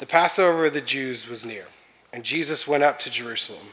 The 0.00 0.06
Passover 0.06 0.64
of 0.64 0.72
the 0.72 0.80
Jews 0.80 1.28
was 1.28 1.44
near, 1.44 1.66
and 2.10 2.24
Jesus 2.24 2.66
went 2.66 2.82
up 2.82 2.98
to 3.00 3.10
Jerusalem. 3.10 3.66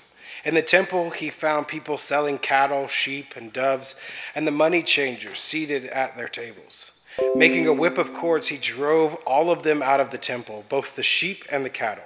In 0.43 0.55
the 0.55 0.61
temple, 0.61 1.11
he 1.11 1.29
found 1.29 1.69
people 1.69 1.97
selling 1.97 2.37
cattle, 2.37 2.85
sheep, 2.87 3.37
and 3.37 3.53
doves, 3.53 3.95
and 4.35 4.45
the 4.45 4.51
money 4.51 4.83
changers 4.83 5.39
seated 5.39 5.85
at 5.85 6.17
their 6.17 6.27
tables. 6.27 6.91
Making 7.33 7.65
a 7.65 7.73
whip 7.73 7.97
of 7.97 8.11
cords, 8.11 8.49
he 8.49 8.57
drove 8.57 9.15
all 9.25 9.49
of 9.49 9.63
them 9.63 9.81
out 9.81 10.01
of 10.01 10.09
the 10.09 10.17
temple, 10.17 10.65
both 10.67 10.97
the 10.97 11.01
sheep 11.01 11.45
and 11.49 11.63
the 11.63 11.69
cattle. 11.69 12.03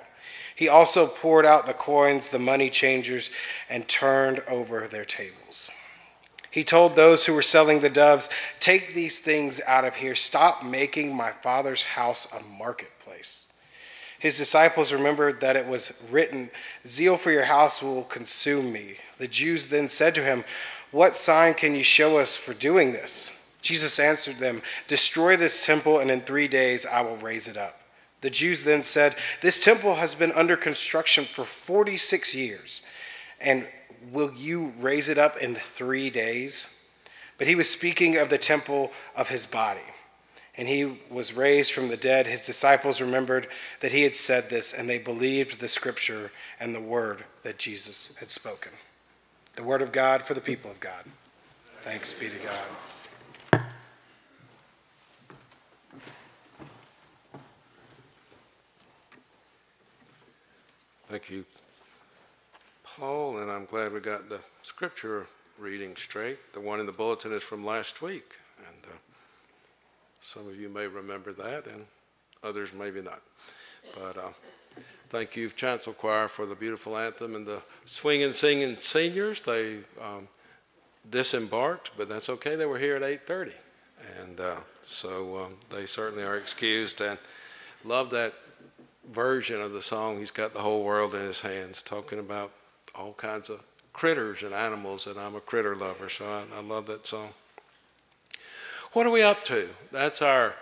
He 0.55 0.69
also 0.69 1.07
poured 1.07 1.47
out 1.47 1.65
the 1.65 1.73
coins, 1.73 2.29
the 2.29 2.37
money 2.37 2.69
changers, 2.69 3.31
and 3.71 3.87
turned 3.87 4.43
over 4.47 4.87
their 4.87 5.03
tables. 5.03 5.71
He 6.51 6.63
told 6.63 6.95
those 6.95 7.25
who 7.25 7.33
were 7.33 7.41
selling 7.41 7.79
the 7.79 7.89
doves, 7.89 8.29
Take 8.59 8.93
these 8.93 9.17
things 9.17 9.59
out 9.65 9.83
of 9.83 9.95
here. 9.95 10.13
Stop 10.13 10.63
making 10.63 11.15
my 11.15 11.31
father's 11.31 11.81
house 11.81 12.27
a 12.31 12.43
marketplace. 12.43 13.47
His 14.21 14.37
disciples 14.37 14.93
remembered 14.93 15.41
that 15.41 15.55
it 15.55 15.65
was 15.65 15.99
written, 16.11 16.51
Zeal 16.85 17.17
for 17.17 17.31
your 17.31 17.45
house 17.45 17.81
will 17.81 18.03
consume 18.03 18.71
me. 18.71 18.97
The 19.17 19.27
Jews 19.27 19.69
then 19.69 19.89
said 19.89 20.13
to 20.13 20.23
him, 20.23 20.43
What 20.91 21.15
sign 21.15 21.55
can 21.55 21.73
you 21.73 21.83
show 21.83 22.19
us 22.19 22.37
for 22.37 22.53
doing 22.53 22.91
this? 22.91 23.31
Jesus 23.63 23.97
answered 23.97 24.35
them, 24.35 24.61
Destroy 24.87 25.37
this 25.37 25.65
temple, 25.65 25.97
and 25.97 26.11
in 26.11 26.21
three 26.21 26.47
days 26.47 26.85
I 26.85 27.01
will 27.01 27.17
raise 27.17 27.47
it 27.47 27.57
up. 27.57 27.81
The 28.21 28.29
Jews 28.29 28.63
then 28.63 28.83
said, 28.83 29.15
This 29.41 29.63
temple 29.63 29.95
has 29.95 30.13
been 30.13 30.31
under 30.33 30.55
construction 30.55 31.23
for 31.23 31.43
46 31.43 32.35
years, 32.35 32.83
and 33.43 33.67
will 34.11 34.33
you 34.35 34.73
raise 34.79 35.09
it 35.09 35.17
up 35.17 35.37
in 35.37 35.55
three 35.55 36.11
days? 36.11 36.67
But 37.39 37.47
he 37.47 37.55
was 37.55 37.71
speaking 37.71 38.17
of 38.17 38.29
the 38.29 38.37
temple 38.37 38.91
of 39.17 39.29
his 39.29 39.47
body. 39.47 39.79
And 40.57 40.67
he 40.67 40.99
was 41.09 41.33
raised 41.33 41.71
from 41.71 41.87
the 41.87 41.97
dead. 41.97 42.27
His 42.27 42.45
disciples 42.45 42.99
remembered 42.99 43.47
that 43.79 43.93
he 43.93 44.03
had 44.03 44.15
said 44.15 44.49
this, 44.49 44.73
and 44.73 44.89
they 44.89 44.97
believed 44.99 45.59
the 45.59 45.67
scripture 45.67 46.31
and 46.59 46.75
the 46.75 46.81
word 46.81 47.23
that 47.43 47.57
Jesus 47.57 48.13
had 48.19 48.29
spoken. 48.29 48.73
The 49.55 49.63
word 49.63 49.81
of 49.81 49.91
God 49.91 50.23
for 50.23 50.33
the 50.33 50.41
people 50.41 50.69
of 50.69 50.79
God. 50.79 51.05
Thanks 51.81 52.13
be 52.13 52.27
to 52.27 52.37
God. 52.37 53.61
Thank 61.11 61.29
you, 61.29 61.43
Paul, 62.85 63.39
and 63.39 63.51
I'm 63.51 63.65
glad 63.65 63.91
we 63.91 63.99
got 63.99 64.29
the 64.29 64.39
scripture 64.61 65.27
reading 65.59 65.93
straight. 65.97 66.53
The 66.53 66.61
one 66.61 66.79
in 66.79 66.85
the 66.85 66.93
bulletin 66.93 67.33
is 67.33 67.43
from 67.43 67.65
last 67.65 68.01
week, 68.01 68.37
and 68.59 68.77
uh, 68.85 68.95
some 70.21 70.47
of 70.47 70.59
you 70.59 70.69
may 70.69 70.87
remember 70.87 71.33
that, 71.33 71.65
and 71.65 71.85
others 72.43 72.71
maybe 72.73 73.01
not. 73.01 73.21
But 73.95 74.17
uh, 74.17 74.29
thank 75.09 75.35
you, 75.35 75.49
Chancel 75.49 75.93
Choir, 75.93 76.27
for 76.27 76.45
the 76.45 76.55
beautiful 76.55 76.97
anthem 76.97 77.35
and 77.35 77.45
the 77.45 77.61
swing 77.85 78.23
and 78.23 78.33
singing 78.33 78.77
seniors. 78.77 79.41
They 79.41 79.79
um, 79.99 80.27
disembarked, 81.09 81.91
but 81.97 82.07
that's 82.07 82.29
okay. 82.29 82.55
They 82.55 82.67
were 82.67 82.79
here 82.79 82.95
at 82.95 83.01
8:30, 83.01 83.53
and 84.21 84.39
uh, 84.39 84.55
so 84.85 85.45
um, 85.45 85.53
they 85.69 85.85
certainly 85.85 86.23
are 86.23 86.35
excused. 86.35 87.01
And 87.01 87.17
love 87.83 88.11
that 88.11 88.33
version 89.11 89.59
of 89.59 89.73
the 89.73 89.81
song, 89.81 90.19
He's 90.19 90.31
Got 90.31 90.53
the 90.53 90.61
Whole 90.61 90.83
World 90.83 91.15
in 91.15 91.21
His 91.21 91.41
Hands, 91.41 91.81
talking 91.81 92.19
about 92.19 92.51
all 92.93 93.13
kinds 93.13 93.49
of 93.49 93.61
critters 93.93 94.43
and 94.43 94.53
animals, 94.53 95.07
and 95.07 95.19
I'm 95.19 95.35
a 95.35 95.41
critter 95.41 95.75
lover, 95.75 96.09
so 96.09 96.25
I, 96.25 96.57
I 96.57 96.61
love 96.61 96.85
that 96.85 97.05
song. 97.05 97.29
What 98.93 99.07
are 99.07 99.11
we 99.11 99.23
up 99.23 99.45
to? 99.45 99.69
That's 99.93 100.21
our 100.21 100.53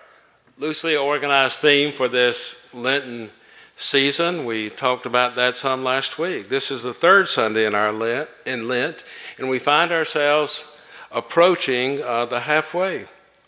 loosely 0.59 0.95
organized 0.95 1.63
theme 1.63 1.91
for 1.91 2.07
this 2.07 2.71
Lenten 2.75 3.31
season. 3.75 4.45
We 4.45 4.69
talked 4.69 5.07
about 5.07 5.33
that 5.33 5.55
some 5.55 5.83
last 5.83 6.19
week. 6.19 6.47
This 6.47 6.69
is 6.69 6.83
the 6.83 6.93
third 6.93 7.27
Sunday 7.27 7.65
in 7.65 7.73
our 7.73 7.91
Lent, 7.91 8.29
in 8.45 8.67
Lent 8.67 9.03
and 9.39 9.49
we 9.49 9.57
find 9.57 9.91
ourselves 9.91 10.79
approaching 11.11 12.03
uh, 12.03 12.25
the 12.25 12.41
halfway 12.41 13.05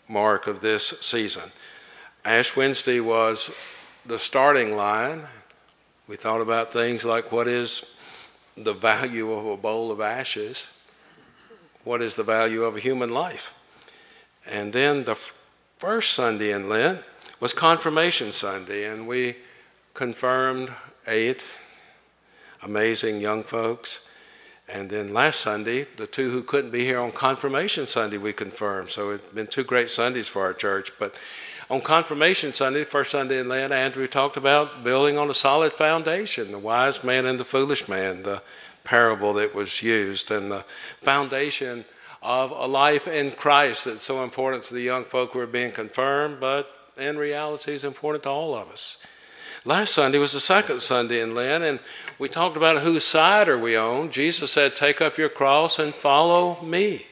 mark 0.08 0.48
of 0.48 0.62
this 0.62 0.88
season. 1.00 1.52
Ash 2.24 2.56
Wednesday 2.56 2.98
was 2.98 3.56
the 4.04 4.18
starting 4.18 4.74
line, 4.74 5.28
we 6.08 6.16
thought 6.16 6.40
about 6.40 6.72
things 6.72 7.04
like 7.04 7.30
what 7.30 7.46
is 7.46 7.96
the 8.56 8.72
value 8.72 9.30
of 9.30 9.46
a 9.46 9.56
bowl 9.56 9.92
of 9.92 10.00
ashes? 10.00 10.76
What 11.84 12.02
is 12.02 12.16
the 12.16 12.24
value 12.24 12.64
of 12.64 12.74
a 12.74 12.80
human 12.80 13.10
life? 13.10 13.56
And 14.46 14.72
then 14.72 15.04
the 15.04 15.14
first 15.78 16.12
Sunday 16.12 16.52
in 16.52 16.68
Lent 16.68 17.00
was 17.40 17.52
Confirmation 17.52 18.32
Sunday, 18.32 18.86
and 18.86 19.06
we 19.06 19.36
confirmed 19.94 20.72
eight 21.06 21.44
amazing 22.62 23.20
young 23.20 23.42
folks. 23.42 24.08
And 24.68 24.88
then 24.88 25.12
last 25.12 25.40
Sunday, 25.40 25.86
the 25.96 26.06
two 26.06 26.30
who 26.30 26.42
couldn't 26.42 26.70
be 26.70 26.84
here 26.84 27.00
on 27.00 27.12
Confirmation 27.12 27.86
Sunday, 27.86 28.16
we 28.16 28.32
confirmed. 28.32 28.90
So 28.90 29.10
it's 29.10 29.34
been 29.34 29.48
two 29.48 29.64
great 29.64 29.90
Sundays 29.90 30.28
for 30.28 30.42
our 30.42 30.54
church. 30.54 30.92
But 30.98 31.16
on 31.68 31.80
Confirmation 31.80 32.52
Sunday, 32.52 32.84
first 32.84 33.10
Sunday 33.10 33.40
in 33.40 33.48
Lent, 33.48 33.72
Andrew 33.72 34.06
talked 34.06 34.36
about 34.36 34.84
building 34.84 35.18
on 35.18 35.28
a 35.28 35.34
solid 35.34 35.72
foundation, 35.72 36.52
the 36.52 36.58
wise 36.58 37.02
man 37.02 37.26
and 37.26 37.38
the 37.38 37.44
foolish 37.44 37.88
man, 37.88 38.22
the 38.22 38.42
parable 38.84 39.32
that 39.34 39.54
was 39.54 39.82
used, 39.82 40.30
and 40.30 40.50
the 40.50 40.64
foundation 41.02 41.84
of 42.22 42.52
a 42.52 42.66
life 42.66 43.08
in 43.08 43.32
Christ 43.32 43.86
that's 43.86 44.02
so 44.02 44.22
important 44.22 44.62
to 44.64 44.74
the 44.74 44.80
young 44.80 45.04
folk 45.04 45.32
who 45.32 45.40
are 45.40 45.46
being 45.46 45.72
confirmed, 45.72 46.38
but 46.40 46.70
in 46.96 47.16
reality 47.18 47.72
is 47.72 47.84
important 47.84 48.22
to 48.24 48.30
all 48.30 48.54
of 48.54 48.70
us. 48.70 49.04
Last 49.64 49.94
Sunday 49.94 50.18
was 50.18 50.32
the 50.32 50.40
second 50.40 50.80
Sunday 50.80 51.20
in 51.20 51.34
Lent, 51.34 51.62
and 51.62 51.80
we 52.18 52.28
talked 52.28 52.56
about 52.56 52.82
whose 52.82 53.04
side 53.04 53.48
are 53.48 53.58
we 53.58 53.76
on. 53.76 54.10
Jesus 54.10 54.52
said, 54.52 54.74
Take 54.74 55.00
up 55.00 55.18
your 55.18 55.28
cross 55.28 55.78
and 55.78 55.94
follow 55.94 56.60
me. 56.62 57.06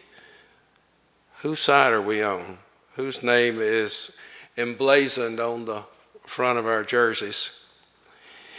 Whose 1.38 1.60
side 1.60 1.93
are 1.93 2.03
we 2.03 2.22
on? 2.22 2.59
Whose 2.97 3.22
name 3.22 3.60
is 3.60 4.19
emblazoned 4.56 5.38
on 5.38 5.65
the 5.65 5.84
front 6.26 6.59
of 6.59 6.66
our 6.66 6.82
jerseys. 6.82 7.66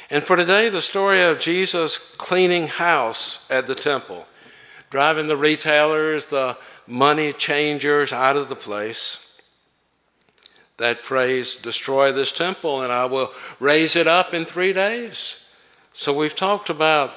And 0.09 0.23
for 0.23 0.35
today, 0.35 0.67
the 0.69 0.81
story 0.81 1.21
of 1.21 1.39
Jesus 1.39 1.97
cleaning 1.97 2.67
house 2.67 3.49
at 3.49 3.67
the 3.67 3.75
temple, 3.75 4.25
driving 4.91 5.25
the 5.25 5.35
retailers, 5.35 6.27
the 6.27 6.55
money 6.85 7.33
changers 7.33 8.13
out 8.13 8.37
of 8.37 8.47
the 8.47 8.55
place. 8.55 9.27
That 10.77 10.99
phrase, 10.99 11.57
destroy 11.57 12.11
this 12.11 12.31
temple 12.31 12.83
and 12.83 12.93
I 12.93 13.05
will 13.05 13.31
raise 13.59 13.95
it 13.95 14.05
up 14.05 14.35
in 14.35 14.45
three 14.45 14.73
days. 14.73 15.51
So 15.93 16.15
we've 16.15 16.35
talked 16.35 16.69
about 16.69 17.13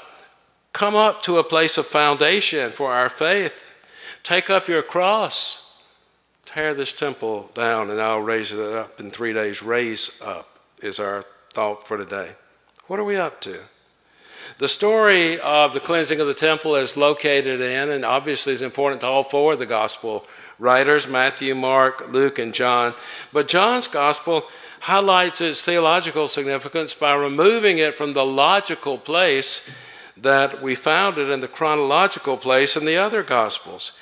come 0.73 0.97
up 0.97 1.23
to 1.25 1.37
a 1.37 1.45
place 1.45 1.77
of 1.77 1.85
foundation 1.85 2.73
for 2.73 2.93
our 2.93 3.11
faith. 3.11 3.75
Take 4.23 4.49
up 4.49 4.69
your 4.69 4.83
cross 4.83 5.65
tear 6.45 6.75
this 6.75 6.93
temple 6.93 7.51
down 7.55 7.91
and 7.91 8.01
I'll 8.01 8.21
raise 8.21 8.53
it 8.53 8.77
up 8.77 9.01
in 9.01 9.11
three 9.11 9.33
days. 9.33 9.63
Raise 9.63 10.21
up 10.23 10.59
is 10.83 11.01
our 11.01 11.23
thought 11.53 11.87
for 11.87 11.97
today. 11.97 12.33
What 12.87 12.99
are 12.99 13.05
we 13.05 13.17
up 13.17 13.41
to? 13.43 13.61
The 14.59 14.69
story 14.69 15.39
of 15.41 15.73
the 15.73 15.81
cleansing 15.81 16.21
of 16.21 16.27
the 16.27 16.35
temple 16.35 16.77
is 16.77 16.97
located 16.97 17.61
in, 17.61 17.91
and 17.91 18.05
obviously 18.05 18.53
is 18.53 18.63
important 18.63 19.01
to 19.01 19.07
all 19.07 19.23
four 19.23 19.55
of 19.55 19.59
the 19.59 19.67
gospel 19.67 20.27
writers 20.59 21.09
Matthew, 21.09 21.55
Mark, 21.55 22.13
Luke, 22.13 22.39
and 22.39 22.55
John. 22.55 22.95
But 23.33 23.49
John's 23.49 23.89
gospel 23.89 24.45
highlights 24.81 25.41
its 25.41 25.65
theological 25.65 26.29
significance 26.29 26.95
by 26.95 27.15
removing 27.15 27.79
it 27.79 27.97
from 27.97 28.13
the 28.13 28.27
logical 28.27 28.99
place 28.99 29.69
that 30.17 30.63
we 30.63 30.75
found 30.75 31.19
it 31.19 31.29
in 31.29 31.41
the 31.41 31.49
chronological 31.49 32.37
place 32.37 32.77
in 32.77 32.85
the 32.85 32.97
other 32.97 33.23
gospels 33.23 33.99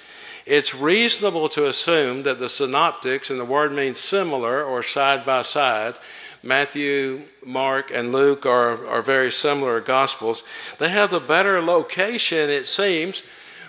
it's 0.46 0.74
reasonable 0.74 1.48
to 1.50 1.66
assume 1.66 2.24
that 2.24 2.38
the 2.38 2.48
synoptics, 2.48 3.30
and 3.30 3.38
the 3.38 3.44
word 3.44 3.72
means 3.72 3.98
similar 3.98 4.62
or 4.62 4.82
side 4.82 5.24
by 5.24 5.42
side, 5.42 5.94
Matthew, 6.42 7.22
Mark, 7.44 7.92
and 7.92 8.12
Luke 8.12 8.44
are, 8.44 8.86
are 8.88 9.02
very 9.02 9.30
similar 9.30 9.80
gospels. 9.80 10.42
They 10.78 10.88
have 10.88 11.10
the 11.10 11.20
better 11.20 11.60
location, 11.62 12.50
it 12.50 12.66
seems, 12.66 13.20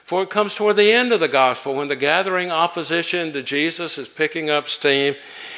for 0.03 0.23
it 0.23 0.31
comes 0.31 0.55
toward 0.55 0.77
the 0.77 0.91
end 0.91 1.11
of 1.11 1.19
the 1.19 1.27
gospel 1.27 1.75
when 1.75 1.87
the 1.87 1.95
gathering 1.95 2.49
opposition 2.51 3.31
to 3.33 3.43
Jesus 3.43 3.97
is 3.99 4.07
picking 4.07 4.49
up 4.49 4.67
steam. 4.67 5.15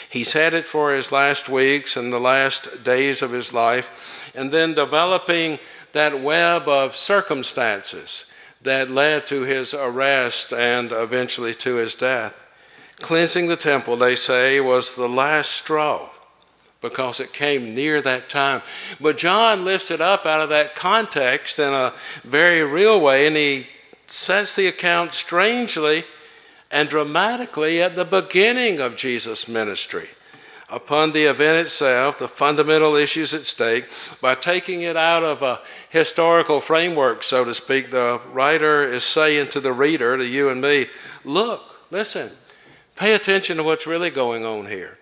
He's 0.10 0.34
headed 0.34 0.66
for 0.66 0.94
his 0.94 1.12
last 1.12 1.48
weeks 1.48 1.96
and 1.96 2.12
the 2.12 2.20
last 2.20 2.84
days 2.84 3.22
of 3.22 3.32
his 3.32 3.54
life, 3.54 4.32
and 4.36 4.52
then 4.52 4.74
developing 4.74 5.60
that 5.94 6.22
web 6.22 6.68
of 6.68 6.96
circumstances 6.96 8.32
that 8.62 8.92
led 8.92 9.26
to 9.28 9.44
his 9.44 9.74
arrest 9.74 10.52
and 10.52 10.92
eventually 10.92 11.54
to 11.54 11.76
his 11.76 11.96
death. 11.96 12.42
Cleansing 13.00 13.48
the 13.48 13.56
temple, 13.56 13.96
they 13.96 14.16
say, 14.16 14.60
was 14.60 14.96
the 14.96 15.08
last 15.08 15.52
straw 15.52 16.10
because 16.90 17.20
it 17.20 17.34
came 17.34 17.74
near 17.74 18.00
that 18.02 18.30
time. 18.30 18.62
But 19.02 19.18
John 19.18 19.66
lifts 19.66 19.90
it 19.90 20.02
up 20.02 20.26
out 20.26 20.42
of 20.42 20.50
that 20.50 20.76
context 20.76 21.58
in 21.58 21.74
a 21.74 21.94
very 22.24 22.62
real 22.62 23.02
way, 23.02 23.26
and 23.26 23.36
he 23.36 23.68
sets 24.08 24.56
the 24.56 24.68
account 24.68 25.12
strangely 25.14 26.04
and 26.70 26.88
dramatically 26.90 27.82
at 27.82 27.96
the 27.96 28.06
beginning 28.06 28.80
of 28.80 28.96
Jesus' 28.96 29.48
ministry. 29.48 30.10
upon 30.70 31.12
the 31.12 31.26
event 31.26 31.60
itself, 31.60 32.18
the 32.18 32.28
fundamental 32.28 32.96
issues 32.96 33.34
at 33.34 33.46
stake, 33.46 33.86
by 34.22 34.36
taking 34.36 34.82
it 34.82 34.98
out 34.98 35.24
of 35.24 35.42
a 35.42 35.62
historical 35.90 36.60
framework, 36.60 37.24
so 37.24 37.46
to 37.46 37.54
speak. 37.54 37.92
The 37.92 38.20
writer 38.32 38.84
is 38.84 39.04
saying 39.04 39.50
to 39.50 39.60
the 39.60 39.74
reader, 39.74 40.18
to 40.18 40.26
you 40.26 40.50
and 40.50 40.62
me, 40.62 40.88
look, 41.24 41.88
listen, 41.92 42.32
pay 42.96 43.14
attention 43.14 43.58
to 43.58 43.64
what's 43.64 43.88
really 43.88 44.10
going 44.10 44.46
on 44.46 44.66
here. 44.68 44.98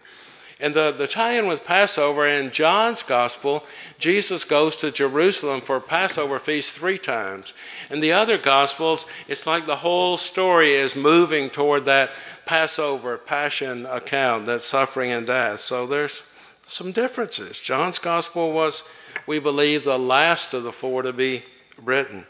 And 0.64 0.74
the, 0.74 0.96
the 0.98 1.08
tie 1.08 1.34
in 1.34 1.46
with 1.48 1.66
Passover 1.66 2.26
in 2.26 2.50
John's 2.50 3.04
gospel, 3.04 3.66
Jesus 4.00 4.46
goes 4.46 4.78
to 4.78 4.92
Jerusalem 4.92 5.60
for 5.60 5.82
Passover 5.82 6.40
feast 6.40 6.80
three 6.80 6.98
times. 6.98 7.54
In 7.92 8.00
the 8.00 8.14
other 8.14 8.38
gospels, 8.38 9.06
it's 9.28 9.46
like 9.46 9.66
the 9.66 9.76
whole 9.76 10.16
story 10.16 10.72
is 10.72 10.96
moving 10.96 11.50
toward 11.50 11.84
that 11.84 12.16
Passover 12.46 13.18
passion 13.18 13.86
account, 13.86 14.46
that 14.46 14.62
suffering 14.62 15.12
and 15.12 15.28
death. 15.28 15.60
So 15.60 15.86
there's 15.86 16.24
some 16.66 16.94
differences. 16.94 17.60
John's 17.60 18.00
gospel 18.00 18.54
was, 18.54 18.88
we 19.28 19.40
believe, 19.40 19.84
the 19.84 20.00
last 20.00 20.54
of 20.54 20.64
the 20.64 20.72
four 20.72 21.02
to 21.02 21.12
be 21.12 21.44
written. 21.84 22.26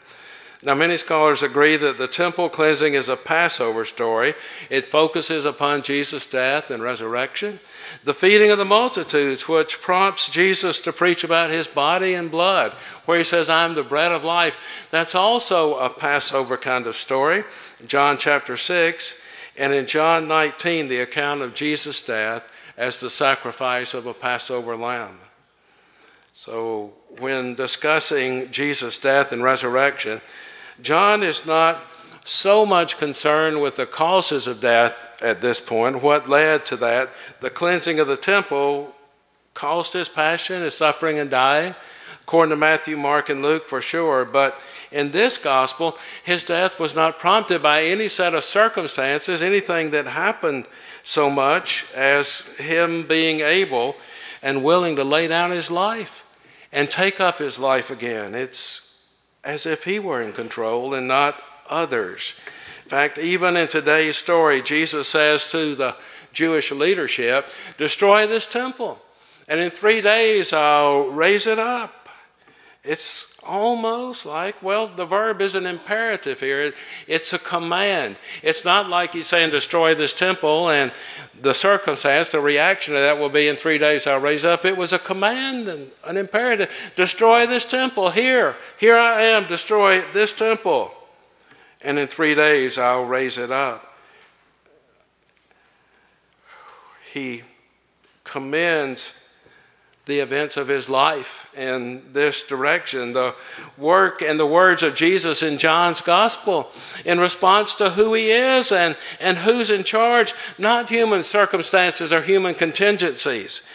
Now, 0.65 0.75
many 0.75 0.95
scholars 0.95 1.43
agree 1.43 1.75
that 1.75 1.97
the 1.97 2.07
temple 2.07 2.47
cleansing 2.47 2.93
is 2.93 3.09
a 3.09 3.17
Passover 3.17 3.83
story. 3.83 4.33
It 4.69 4.85
focuses 4.85 5.43
upon 5.43 5.81
Jesus' 5.81 6.25
death 6.25 6.71
and 6.71 6.81
resurrection. 6.81 7.59
The 8.05 8.13
feeding 8.13 8.49
of 8.49 8.57
the 8.57 8.63
multitudes, 8.63 9.47
which 9.49 9.81
prompts 9.81 10.29
Jesus 10.29 10.79
to 10.81 10.93
preach 10.93 11.25
about 11.25 11.49
his 11.49 11.67
body 11.67 12.13
and 12.13 12.31
blood, 12.31 12.71
where 13.05 13.17
he 13.17 13.25
says, 13.25 13.49
I'm 13.49 13.73
the 13.73 13.83
bread 13.83 14.13
of 14.13 14.23
life, 14.23 14.87
that's 14.89 15.15
also 15.15 15.77
a 15.79 15.89
Passover 15.89 16.55
kind 16.55 16.87
of 16.87 16.95
story. 16.95 17.43
John 17.85 18.17
chapter 18.17 18.55
6. 18.55 19.19
And 19.57 19.73
in 19.73 19.85
John 19.85 20.27
19, 20.27 20.87
the 20.87 20.99
account 20.99 21.41
of 21.41 21.53
Jesus' 21.53 22.01
death 22.01 22.49
as 22.77 23.01
the 23.01 23.09
sacrifice 23.09 23.93
of 23.93 24.05
a 24.05 24.13
Passover 24.13 24.77
lamb. 24.77 25.19
So, 26.33 26.93
when 27.19 27.53
discussing 27.53 28.49
Jesus' 28.49 28.97
death 28.97 29.31
and 29.31 29.43
resurrection, 29.43 30.21
John 30.83 31.23
is 31.23 31.45
not 31.45 31.81
so 32.25 32.65
much 32.65 32.97
concerned 32.97 33.61
with 33.61 33.77
the 33.77 33.85
causes 33.85 34.47
of 34.47 34.59
death 34.59 35.21
at 35.21 35.41
this 35.41 35.61
point, 35.61 36.03
what 36.03 36.29
led 36.29 36.65
to 36.65 36.75
that. 36.77 37.09
The 37.39 37.49
cleansing 37.49 37.99
of 37.99 38.07
the 38.07 38.17
temple 38.17 38.93
caused 39.53 39.93
his 39.93 40.09
passion, 40.09 40.61
his 40.61 40.75
suffering, 40.75 41.17
and 41.17 41.29
dying, 41.29 41.73
according 42.21 42.51
to 42.51 42.57
Matthew, 42.57 42.97
Mark, 42.97 43.29
and 43.29 43.41
Luke 43.41 43.65
for 43.65 43.79
sure. 43.79 44.25
But 44.25 44.59
in 44.91 45.11
this 45.11 45.37
gospel, 45.37 45.97
his 46.23 46.43
death 46.43 46.79
was 46.79 46.95
not 46.95 47.17
prompted 47.17 47.63
by 47.63 47.83
any 47.83 48.09
set 48.09 48.33
of 48.33 48.43
circumstances, 48.43 49.41
anything 49.41 49.91
that 49.91 50.05
happened 50.05 50.67
so 51.01 51.29
much 51.29 51.85
as 51.95 52.57
him 52.57 53.07
being 53.07 53.39
able 53.39 53.95
and 54.41 54.63
willing 54.63 54.97
to 54.97 55.03
lay 55.05 55.27
down 55.27 55.51
his 55.51 55.71
life 55.71 56.29
and 56.73 56.89
take 56.89 57.21
up 57.21 57.39
his 57.39 57.57
life 57.57 57.89
again. 57.89 58.35
It's 58.35 58.82
as 59.43 59.65
if 59.65 59.83
he 59.83 59.99
were 59.99 60.21
in 60.21 60.31
control 60.31 60.93
and 60.93 61.07
not 61.07 61.41
others. 61.69 62.39
In 62.83 62.89
fact, 62.89 63.17
even 63.17 63.55
in 63.57 63.67
today's 63.67 64.17
story, 64.17 64.61
Jesus 64.61 65.07
says 65.07 65.47
to 65.51 65.75
the 65.75 65.95
Jewish 66.31 66.71
leadership, 66.71 67.47
Destroy 67.77 68.27
this 68.27 68.47
temple, 68.47 69.01
and 69.47 69.59
in 69.59 69.71
three 69.71 70.01
days 70.01 70.53
I'll 70.53 71.09
raise 71.09 71.47
it 71.47 71.59
up. 71.59 72.02
It's 72.83 73.37
almost 73.43 74.25
like, 74.25 74.61
well, 74.61 74.87
the 74.87 75.05
verb 75.05 75.41
is 75.41 75.55
an 75.55 75.65
imperative 75.65 76.41
here. 76.41 76.73
It's 77.07 77.31
a 77.31 77.39
command. 77.39 78.17
It's 78.41 78.65
not 78.65 78.89
like 78.89 79.13
he's 79.13 79.27
saying, 79.27 79.51
destroy 79.51 79.95
this 79.95 80.13
temple, 80.13 80.69
and 80.69 80.91
the 81.41 81.53
circumstance, 81.53 82.33
the 82.33 82.41
reaction 82.41 82.93
to 82.93 82.99
that 82.99 83.17
will 83.17 83.29
be, 83.29 83.47
in 83.47 83.55
three 83.55 83.77
days 83.77 84.05
I'll 84.05 84.19
raise 84.19 84.43
up. 84.43 84.65
It 84.65 84.75
was 84.75 84.91
a 84.91 84.99
command 84.99 85.69
and 85.69 85.91
an 86.05 86.17
imperative. 86.17 86.91
Destroy 86.97 87.47
this 87.47 87.63
temple. 87.63 88.09
Here, 88.11 88.57
here 88.77 88.97
I 88.97 89.21
am, 89.21 89.47
destroy 89.47 90.01
this 90.11 90.33
temple. 90.33 90.93
And 91.81 91.97
in 91.97 92.07
three 92.07 92.35
days 92.35 92.77
I'll 92.77 93.05
raise 93.05 93.37
it 93.37 93.51
up. 93.51 93.93
He 97.13 97.43
commends 98.25 99.22
the 100.05 100.19
events 100.19 100.57
of 100.57 100.67
his 100.67 100.89
life 100.89 101.49
in 101.55 102.01
this 102.11 102.43
direction. 102.43 103.13
The 103.13 103.35
work 103.77 104.21
and 104.21 104.37
the 104.39 104.45
words 104.45 104.83
of 104.83 104.95
Jesus 104.95 105.41
in 105.41 105.57
John's 105.57 106.01
gospel 106.01 106.71
in 107.05 107.19
response 107.19 107.73
to 107.75 107.91
who 107.91 108.13
he 108.13 108.29
is 108.29 108.71
and, 108.71 108.97
and 109.19 109.37
who's 109.37 109.69
in 109.69 109.83
charge, 109.83 110.33
not 110.57 110.89
human 110.89 111.23
circumstances 111.23 112.11
or 112.11 112.21
human 112.21 112.53
contingencies. 112.53 113.67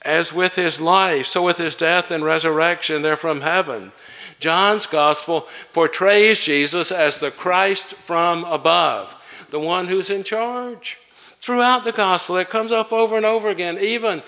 As 0.00 0.32
with 0.32 0.54
his 0.54 0.80
life, 0.80 1.26
so 1.26 1.42
with 1.42 1.58
his 1.58 1.76
death 1.76 2.10
and 2.10 2.24
resurrection, 2.24 3.02
they're 3.02 3.16
from 3.16 3.42
heaven. 3.42 3.92
John's 4.40 4.86
gospel 4.86 5.48
portrays 5.72 6.44
Jesus 6.44 6.90
as 6.90 7.20
the 7.20 7.30
Christ 7.30 7.94
from 7.94 8.44
above, 8.44 9.16
the 9.50 9.60
one 9.60 9.86
who's 9.86 10.10
in 10.10 10.22
charge. 10.22 10.98
Throughout 11.36 11.84
the 11.84 11.92
gospel, 11.92 12.36
it 12.36 12.50
comes 12.50 12.72
up 12.72 12.92
over 12.92 13.16
and 13.16 13.24
over 13.24 13.48
again, 13.48 13.78
even 13.78 14.22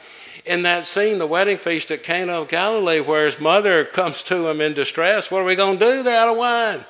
in 0.47 0.63
that 0.63 0.85
scene, 0.85 1.19
the 1.19 1.27
wedding 1.27 1.59
feast 1.59 1.91
at 1.91 2.03
Cana 2.03 2.41
of 2.41 2.49
Galilee, 2.49 3.01
where 3.01 3.25
his 3.25 3.41
mother 3.41 3.85
comes 3.93 4.23
to 4.25 4.49
him 4.49 4.61
in 4.61 4.73
distress. 4.75 5.31
What 5.31 5.43
are 5.43 5.47
we 5.47 5.57
going 5.57 5.79
to 5.79 5.85
do? 5.85 6.03
They're 6.03 6.19
out 6.19 6.29
of 6.29 6.37
wine. 6.37 6.85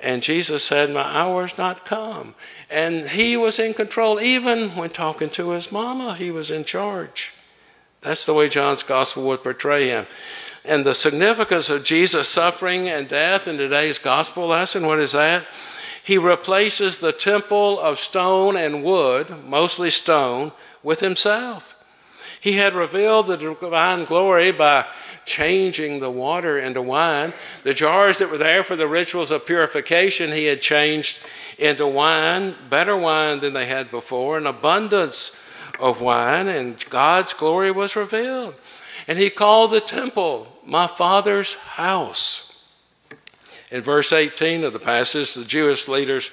And 0.00 0.22
Jesus 0.22 0.64
said, 0.64 0.90
My 0.90 1.02
hour's 1.02 1.56
not 1.56 1.84
come. 1.84 2.34
And 2.70 3.06
he 3.06 3.36
was 3.36 3.58
in 3.58 3.74
control. 3.74 4.20
Even 4.20 4.70
when 4.70 4.90
talking 4.90 5.30
to 5.30 5.50
his 5.50 5.70
mama, 5.70 6.14
he 6.14 6.30
was 6.30 6.50
in 6.50 6.64
charge. 6.64 7.32
That's 8.00 8.26
the 8.26 8.34
way 8.34 8.48
John's 8.48 8.82
gospel 8.82 9.24
would 9.28 9.42
portray 9.42 9.88
him. 9.88 10.06
And 10.64 10.84
the 10.84 10.94
significance 10.94 11.70
of 11.70 11.84
Jesus' 11.84 12.28
suffering 12.28 12.88
and 12.88 13.06
death 13.06 13.46
in 13.46 13.58
today's 13.58 13.98
gospel 13.98 14.46
lesson, 14.48 14.86
what 14.86 14.98
is 14.98 15.12
that? 15.12 15.46
He 16.02 16.18
replaces 16.18 16.98
the 16.98 17.12
temple 17.12 17.78
of 17.78 17.98
stone 17.98 18.56
and 18.56 18.82
wood, 18.82 19.44
mostly 19.46 19.90
stone, 19.90 20.52
with 20.82 21.00
himself. 21.00 21.73
He 22.44 22.58
had 22.58 22.74
revealed 22.74 23.28
the 23.28 23.38
divine 23.38 24.04
glory 24.04 24.52
by 24.52 24.84
changing 25.24 26.00
the 26.00 26.10
water 26.10 26.58
into 26.58 26.82
wine. 26.82 27.32
The 27.62 27.72
jars 27.72 28.18
that 28.18 28.30
were 28.30 28.36
there 28.36 28.62
for 28.62 28.76
the 28.76 28.86
rituals 28.86 29.30
of 29.30 29.46
purification, 29.46 30.30
he 30.30 30.44
had 30.44 30.60
changed 30.60 31.24
into 31.56 31.86
wine, 31.86 32.54
better 32.68 32.98
wine 32.98 33.40
than 33.40 33.54
they 33.54 33.64
had 33.64 33.90
before, 33.90 34.36
an 34.36 34.46
abundance 34.46 35.40
of 35.80 36.02
wine, 36.02 36.48
and 36.48 36.84
God's 36.90 37.32
glory 37.32 37.70
was 37.70 37.96
revealed. 37.96 38.54
And 39.08 39.16
he 39.16 39.30
called 39.30 39.70
the 39.70 39.80
temple 39.80 40.46
my 40.66 40.86
father's 40.86 41.54
house. 41.54 42.62
In 43.70 43.80
verse 43.80 44.12
18 44.12 44.64
of 44.64 44.74
the 44.74 44.78
passage, 44.78 45.32
the 45.32 45.46
Jewish 45.46 45.88
leaders 45.88 46.30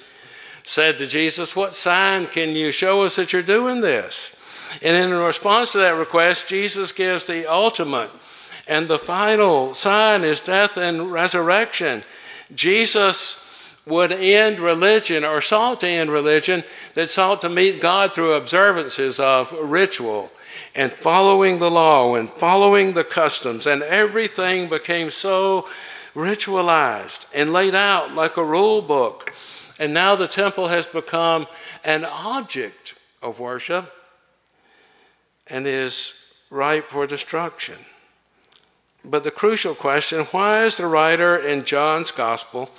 said 0.62 0.98
to 0.98 1.06
Jesus, 1.06 1.56
What 1.56 1.74
sign 1.74 2.26
can 2.26 2.54
you 2.54 2.70
show 2.70 3.02
us 3.02 3.16
that 3.16 3.32
you're 3.32 3.40
doing 3.40 3.80
this? 3.80 4.36
And 4.80 4.96
in 4.96 5.12
response 5.12 5.72
to 5.72 5.78
that 5.78 5.96
request, 5.96 6.48
Jesus 6.48 6.92
gives 6.92 7.26
the 7.26 7.50
ultimate 7.50 8.10
and 8.68 8.88
the 8.88 8.98
final 8.98 9.74
sign 9.74 10.24
is 10.24 10.40
death 10.40 10.76
and 10.76 11.12
resurrection. 11.12 12.02
Jesus 12.54 13.48
would 13.84 14.12
end 14.12 14.60
religion 14.60 15.24
or 15.24 15.40
sought 15.40 15.80
to 15.80 15.88
end 15.88 16.10
religion 16.10 16.62
that 16.94 17.10
sought 17.10 17.40
to 17.40 17.48
meet 17.48 17.80
God 17.80 18.14
through 18.14 18.34
observances 18.34 19.18
of 19.18 19.52
ritual 19.52 20.30
and 20.74 20.92
following 20.92 21.58
the 21.58 21.70
law 21.70 22.14
and 22.14 22.30
following 22.30 22.94
the 22.94 23.04
customs, 23.04 23.66
and 23.66 23.82
everything 23.82 24.68
became 24.68 25.10
so 25.10 25.68
ritualized 26.14 27.26
and 27.34 27.52
laid 27.52 27.74
out 27.74 28.14
like 28.14 28.36
a 28.36 28.44
rule 28.44 28.80
book. 28.80 29.32
And 29.78 29.92
now 29.92 30.14
the 30.14 30.28
temple 30.28 30.68
has 30.68 30.86
become 30.86 31.46
an 31.84 32.04
object 32.04 32.98
of 33.22 33.40
worship 33.40 33.92
and 35.52 35.66
is 35.66 36.14
ripe 36.50 36.88
for 36.88 37.06
destruction. 37.06 37.76
But 39.04 39.22
the 39.22 39.30
crucial 39.30 39.74
question 39.74 40.24
why 40.32 40.64
is 40.64 40.78
the 40.78 40.86
writer 40.86 41.36
in 41.36 41.64
John's 41.64 42.10
gospel? 42.10 42.70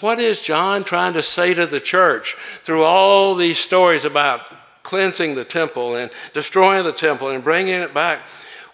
What 0.00 0.18
is 0.18 0.40
John 0.40 0.82
trying 0.82 1.12
to 1.12 1.22
say 1.22 1.54
to 1.54 1.66
the 1.66 1.80
church 1.80 2.34
through 2.34 2.82
all 2.82 3.34
these 3.34 3.58
stories 3.58 4.04
about 4.04 4.52
cleansing 4.82 5.34
the 5.34 5.44
temple 5.44 5.96
and 5.96 6.10
destroying 6.32 6.84
the 6.84 6.92
temple 6.92 7.28
and 7.28 7.44
bringing 7.44 7.80
it 7.80 7.94
back? 7.94 8.20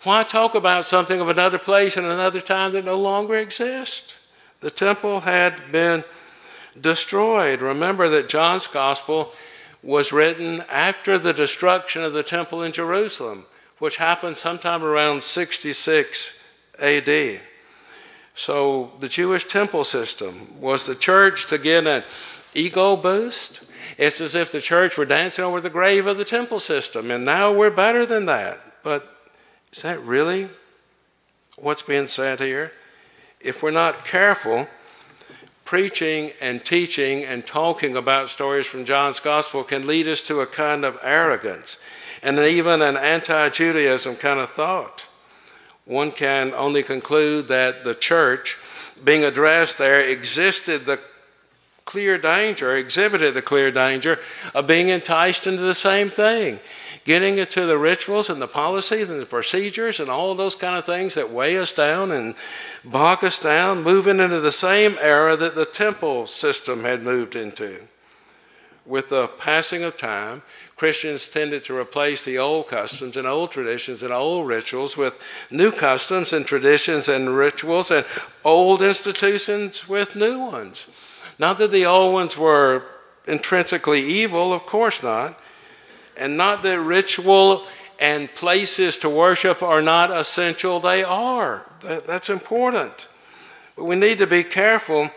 Why 0.04 0.24
talk 0.24 0.54
about 0.54 0.84
something 0.84 1.20
of 1.20 1.28
another 1.28 1.58
place 1.58 1.96
and 1.96 2.06
another 2.06 2.40
time 2.40 2.72
that 2.72 2.84
no 2.84 2.98
longer 2.98 3.36
exists? 3.36 4.16
The 4.60 4.70
temple 4.70 5.20
had 5.20 5.70
been 5.70 6.04
destroyed. 6.80 7.60
Remember 7.60 8.08
that 8.08 8.28
John's 8.28 8.66
gospel 8.66 9.32
was 9.82 10.12
written 10.12 10.62
after 10.70 11.18
the 11.18 11.32
destruction 11.32 12.02
of 12.02 12.12
the 12.12 12.22
temple 12.22 12.62
in 12.62 12.72
Jerusalem, 12.72 13.46
which 13.78 13.96
happened 13.96 14.36
sometime 14.36 14.84
around 14.84 15.24
66 15.24 16.48
AD. 16.78 17.40
So 18.34 18.92
the 18.98 19.08
Jewish 19.08 19.44
temple 19.44 19.84
system 19.84 20.60
was 20.60 20.86
the 20.86 20.94
church 20.94 21.46
to 21.46 21.58
get 21.58 21.86
an 21.86 22.04
ego 22.54 22.96
boost. 22.96 23.64
It's 23.98 24.20
as 24.20 24.34
if 24.34 24.52
the 24.52 24.60
church 24.60 24.96
were 24.96 25.04
dancing 25.04 25.44
over 25.44 25.60
the 25.60 25.70
grave 25.70 26.06
of 26.06 26.16
the 26.16 26.24
temple 26.24 26.58
system, 26.58 27.10
and 27.10 27.24
now 27.24 27.52
we're 27.52 27.70
better 27.70 28.06
than 28.06 28.26
that. 28.26 28.60
But 28.82 29.16
is 29.72 29.82
that 29.82 30.00
really 30.00 30.48
what's 31.58 31.82
being 31.82 32.06
said 32.06 32.40
here? 32.40 32.72
If 33.40 33.62
we're 33.62 33.70
not 33.70 34.04
careful, 34.04 34.68
preaching 35.72 36.32
and 36.38 36.62
teaching 36.66 37.24
and 37.24 37.46
talking 37.46 37.96
about 37.96 38.28
stories 38.28 38.66
from 38.66 38.84
John's 38.84 39.18
gospel 39.18 39.64
can 39.64 39.86
lead 39.86 40.06
us 40.06 40.20
to 40.20 40.42
a 40.42 40.46
kind 40.46 40.84
of 40.84 40.98
arrogance 41.02 41.82
and 42.22 42.38
even 42.38 42.82
an 42.82 42.94
anti 42.98 43.48
Judaism 43.48 44.16
kind 44.16 44.38
of 44.38 44.50
thought. 44.50 45.06
One 45.86 46.12
can 46.12 46.52
only 46.52 46.82
conclude 46.82 47.48
that 47.48 47.84
the 47.84 47.94
church, 47.94 48.58
being 49.02 49.24
addressed 49.24 49.78
there, 49.78 49.98
existed 49.98 50.84
the 50.84 51.00
clear 51.84 52.18
danger, 52.18 52.76
exhibited 52.76 53.34
the 53.34 53.42
clear 53.42 53.70
danger 53.70 54.18
of 54.54 54.66
being 54.66 54.88
enticed 54.88 55.46
into 55.46 55.62
the 55.62 55.74
same 55.74 56.10
thing, 56.10 56.58
getting 57.04 57.38
into 57.38 57.66
the 57.66 57.78
rituals 57.78 58.30
and 58.30 58.40
the 58.40 58.46
policies 58.46 59.10
and 59.10 59.20
the 59.20 59.26
procedures 59.26 59.98
and 60.00 60.08
all 60.08 60.34
those 60.34 60.54
kind 60.54 60.76
of 60.76 60.84
things 60.84 61.14
that 61.14 61.30
weigh 61.30 61.58
us 61.58 61.72
down 61.72 62.10
and 62.12 62.34
bog 62.84 63.24
us 63.24 63.38
down, 63.38 63.82
moving 63.82 64.20
into 64.20 64.40
the 64.40 64.52
same 64.52 64.96
era 65.00 65.36
that 65.36 65.54
the 65.54 65.64
temple 65.64 66.26
system 66.26 66.82
had 66.84 67.02
moved 67.02 67.34
into. 67.34 67.80
With 68.84 69.10
the 69.10 69.28
passing 69.28 69.84
of 69.84 69.96
time, 69.96 70.42
Christians 70.74 71.28
tended 71.28 71.62
to 71.64 71.76
replace 71.76 72.24
the 72.24 72.38
old 72.38 72.66
customs 72.66 73.16
and 73.16 73.28
old 73.28 73.52
traditions 73.52 74.02
and 74.02 74.12
old 74.12 74.48
rituals 74.48 74.96
with 74.96 75.22
new 75.48 75.70
customs 75.70 76.32
and 76.32 76.44
traditions 76.44 77.08
and 77.08 77.36
rituals 77.36 77.92
and 77.92 78.04
old 78.44 78.82
institutions 78.82 79.88
with 79.88 80.16
new 80.16 80.40
ones. 80.40 80.90
Not 81.42 81.56
that 81.56 81.72
the 81.72 81.86
old 81.86 82.12
ones 82.12 82.38
were 82.38 82.84
intrinsically 83.26 84.00
evil, 84.00 84.52
of 84.52 84.64
course 84.64 85.02
not, 85.02 85.40
and 86.16 86.36
not 86.36 86.62
that 86.62 86.78
ritual 86.78 87.66
and 87.98 88.32
places 88.32 88.96
to 88.98 89.10
worship 89.10 89.60
are 89.60 89.82
not 89.82 90.12
essential, 90.12 90.78
they 90.78 91.02
are. 91.02 91.68
That's 91.80 92.30
important. 92.30 93.08
But 93.74 93.86
we 93.86 93.96
need 93.96 94.18
to 94.18 94.26
be 94.28 94.44
careful 94.44 95.10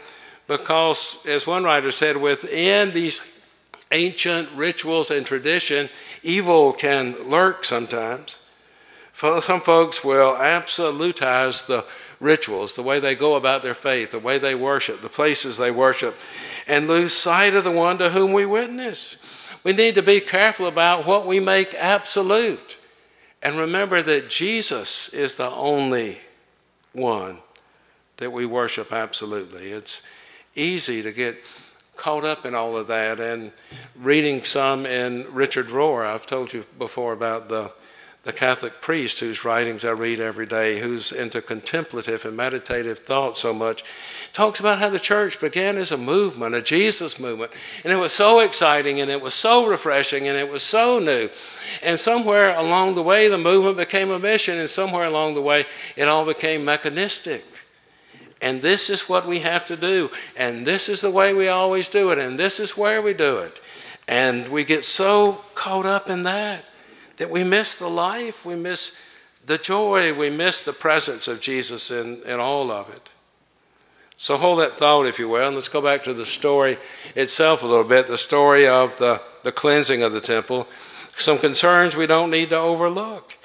because, 0.47 1.23
as 1.27 1.45
one 1.45 1.63
writer 1.63 1.91
said, 1.91 2.17
within 2.17 2.91
these 2.91 3.45
ancient 3.91 4.49
rituals 4.55 5.11
and 5.11 5.27
tradition, 5.27 5.89
evil 6.23 6.73
can 6.73 7.29
lurk 7.29 7.63
sometimes. 7.63 8.39
Some 9.13 9.61
folks 9.61 10.03
will 10.03 10.33
absolutize 10.33 11.67
the 11.67 11.85
rituals, 12.25 12.75
the 12.75 12.81
way 12.81 12.99
they 12.99 13.15
go 13.15 13.35
about 13.35 13.61
their 13.61 13.73
faith, 13.73 14.11
the 14.11 14.19
way 14.19 14.37
they 14.37 14.55
worship, 14.55 15.01
the 15.01 15.09
places 15.09 15.57
they 15.57 15.71
worship, 15.71 16.17
and 16.67 16.87
lose 16.87 17.13
sight 17.13 17.53
of 17.53 17.63
the 17.63 17.71
one 17.71 17.97
to 17.99 18.09
whom 18.09 18.33
we 18.33 18.45
witness. 18.45 19.17
We 19.63 19.71
need 19.71 19.95
to 19.95 20.01
be 20.01 20.19
careful 20.19 20.67
about 20.67 21.05
what 21.05 21.25
we 21.25 21.39
make 21.39 21.73
absolute 21.75 22.77
and 23.45 23.57
remember 23.57 24.01
that 24.01 24.27
Jesus 24.27 25.09
is 25.09 25.35
the 25.35 25.51
only 25.51 26.17
one 26.93 27.37
that 28.17 28.31
we 28.31 28.47
worship 28.47 28.91
absolutely. 28.91 29.67
It's 29.67 30.03
easy 30.55 31.03
to 31.03 31.11
get 31.11 31.37
caught 31.95 32.23
up 32.23 32.47
in 32.47 32.55
all 32.55 32.75
of 32.75 32.87
that 32.87 33.19
and 33.19 33.51
reading 33.95 34.43
some 34.43 34.87
in 34.87 35.27
Richard 35.31 35.67
Rohr. 35.67 36.07
I've 36.07 36.25
told 36.25 36.53
you 36.53 36.65
before 36.79 37.13
about 37.13 37.47
the 37.47 37.71
the 38.25 38.33
Catholic 38.33 38.81
priest 38.81 39.19
whose 39.19 39.45
writings 39.45 39.85
I 39.85 39.91
read 39.91 40.19
every 40.19 40.47
day, 40.47 40.79
who's 40.79 41.11
into 41.11 41.43
contemplative 41.43 42.25
and 42.25 42.35
meditative 42.35 42.97
thought 42.97 43.37
so 43.37 43.53
much, 43.53 43.83
talks 44.33 44.59
about 44.59 44.79
how 44.79 44.89
the 44.89 44.99
church 44.99 45.39
began 45.39 45.77
as 45.77 45.91
a 45.91 45.97
movement, 45.97 46.55
a 46.55 46.61
Jesus 46.61 47.19
movement. 47.19 47.51
And 47.83 47.93
it 47.93 47.97
was 47.97 48.13
so 48.13 48.39
exciting 48.39 48.99
and 48.99 49.11
it 49.11 49.21
was 49.21 49.35
so 49.35 49.67
refreshing 49.67 50.27
and 50.27 50.39
it 50.39 50.51
was 50.51 50.63
so 50.63 50.97
new. 50.97 51.29
And 51.83 51.99
somewhere 51.99 52.55
along 52.55 52.95
the 52.95 53.03
way, 53.03 53.27
the 53.27 53.37
movement 53.37 53.77
became 53.77 54.09
a 54.09 54.17
mission, 54.17 54.57
and 54.57 54.67
somewhere 54.67 55.05
along 55.05 55.35
the 55.35 55.41
way, 55.41 55.65
it 55.95 56.07
all 56.07 56.25
became 56.25 56.65
mechanistic. 56.65 57.45
And 58.41 58.61
this 58.61 58.89
is 58.89 59.07
what 59.07 59.27
we 59.27 59.39
have 59.39 59.65
to 59.65 59.77
do. 59.77 60.09
And 60.35 60.65
this 60.65 60.89
is 60.89 61.01
the 61.01 61.11
way 61.11 61.33
we 61.33 61.47
always 61.47 61.87
do 61.87 62.11
it. 62.11 62.17
And 62.17 62.37
this 62.37 62.59
is 62.59 62.75
where 62.75 63.01
we 63.01 63.13
do 63.13 63.37
it. 63.37 63.59
And 64.07 64.47
we 64.49 64.63
get 64.63 64.83
so 64.83 65.43
caught 65.53 65.85
up 65.85 66.09
in 66.09 66.23
that 66.23 66.65
that 67.17 67.29
we 67.29 67.43
miss 67.43 67.77
the 67.77 67.87
life, 67.87 68.45
we 68.45 68.55
miss 68.55 69.01
the 69.45 69.57
joy, 69.57 70.13
we 70.13 70.29
miss 70.29 70.61
the 70.61 70.73
presence 70.73 71.27
of 71.27 71.39
Jesus 71.39 71.91
in, 71.91 72.21
in 72.25 72.39
all 72.39 72.71
of 72.71 72.89
it. 72.89 73.11
So 74.17 74.37
hold 74.37 74.59
that 74.59 74.77
thought, 74.77 75.05
if 75.05 75.19
you 75.19 75.27
will, 75.27 75.45
and 75.45 75.55
let's 75.55 75.69
go 75.69 75.81
back 75.81 76.03
to 76.03 76.13
the 76.13 76.25
story 76.25 76.77
itself 77.15 77.63
a 77.63 77.67
little 77.67 77.83
bit 77.83 78.07
the 78.07 78.17
story 78.17 78.67
of 78.67 78.95
the, 78.97 79.21
the 79.43 79.51
cleansing 79.51 80.03
of 80.03 80.13
the 80.13 80.21
temple. 80.21 80.67
Some 81.17 81.37
concerns 81.37 81.95
we 81.95 82.07
don't 82.07 82.31
need 82.31 82.49
to 82.51 82.57
overlook. 82.57 83.37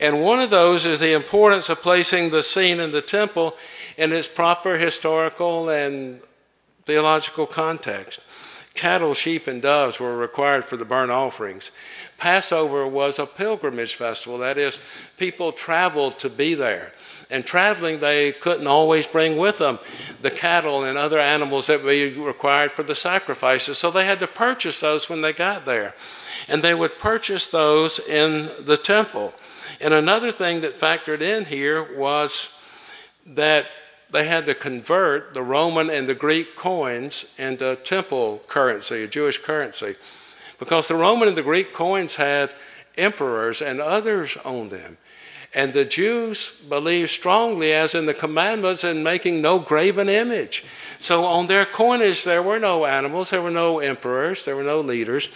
And 0.00 0.22
one 0.22 0.40
of 0.40 0.50
those 0.50 0.86
is 0.86 0.98
the 0.98 1.12
importance 1.12 1.68
of 1.68 1.82
placing 1.82 2.30
the 2.30 2.42
scene 2.42 2.80
in 2.80 2.90
the 2.90 3.02
temple 3.02 3.54
in 3.96 4.12
its 4.12 4.28
proper 4.28 4.76
historical 4.76 5.68
and 5.68 6.20
theological 6.84 7.46
context. 7.46 8.20
Cattle, 8.74 9.14
sheep, 9.14 9.46
and 9.46 9.62
doves 9.62 10.00
were 10.00 10.16
required 10.16 10.64
for 10.64 10.76
the 10.76 10.84
burnt 10.84 11.12
offerings. 11.12 11.70
Passover 12.18 12.86
was 12.88 13.20
a 13.20 13.26
pilgrimage 13.26 13.94
festival. 13.94 14.38
That 14.38 14.58
is, 14.58 14.84
people 15.16 15.52
traveled 15.52 16.18
to 16.18 16.28
be 16.28 16.54
there. 16.54 16.92
And 17.30 17.46
traveling, 17.46 18.00
they 18.00 18.32
couldn't 18.32 18.66
always 18.66 19.06
bring 19.06 19.36
with 19.36 19.58
them 19.58 19.78
the 20.20 20.30
cattle 20.30 20.84
and 20.84 20.98
other 20.98 21.20
animals 21.20 21.68
that 21.68 21.84
were 21.84 22.24
required 22.24 22.72
for 22.72 22.82
the 22.82 22.96
sacrifices. 22.96 23.78
So 23.78 23.90
they 23.90 24.04
had 24.04 24.18
to 24.18 24.26
purchase 24.26 24.80
those 24.80 25.08
when 25.08 25.22
they 25.22 25.32
got 25.32 25.64
there. 25.64 25.94
And 26.48 26.60
they 26.60 26.74
would 26.74 26.98
purchase 26.98 27.48
those 27.48 28.00
in 28.00 28.50
the 28.58 28.76
temple. 28.76 29.34
And 29.80 29.94
another 29.94 30.32
thing 30.32 30.60
that 30.62 30.78
factored 30.78 31.20
in 31.20 31.44
here 31.44 31.96
was 31.96 32.52
that 33.24 33.66
they 34.10 34.26
had 34.26 34.46
to 34.46 34.54
convert 34.54 35.34
the 35.34 35.42
Roman 35.42 35.90
and 35.90 36.08
the 36.08 36.14
Greek 36.14 36.56
coins 36.56 37.34
into 37.38 37.76
temple 37.76 38.42
currency, 38.46 39.04
a 39.04 39.08
Jewish 39.08 39.38
currency, 39.38 39.96
because 40.58 40.88
the 40.88 40.94
Roman 40.94 41.28
and 41.28 41.36
the 41.36 41.42
Greek 41.42 41.72
coins 41.72 42.16
had 42.16 42.54
emperors 42.96 43.60
and 43.60 43.80
others 43.80 44.36
on 44.44 44.68
them. 44.68 44.96
And 45.52 45.72
the 45.72 45.84
Jews 45.84 46.64
believed 46.68 47.10
strongly, 47.10 47.72
as 47.72 47.94
in 47.94 48.06
the 48.06 48.14
commandments, 48.14 48.82
in 48.82 49.04
making 49.04 49.40
no 49.40 49.60
graven 49.60 50.08
image. 50.08 50.64
So 50.98 51.24
on 51.24 51.46
their 51.46 51.64
coinage, 51.64 52.24
there 52.24 52.42
were 52.42 52.58
no 52.58 52.86
animals, 52.86 53.30
there 53.30 53.42
were 53.42 53.50
no 53.50 53.78
emperors, 53.78 54.44
there 54.44 54.56
were 54.56 54.64
no 54.64 54.80
leaders. 54.80 55.28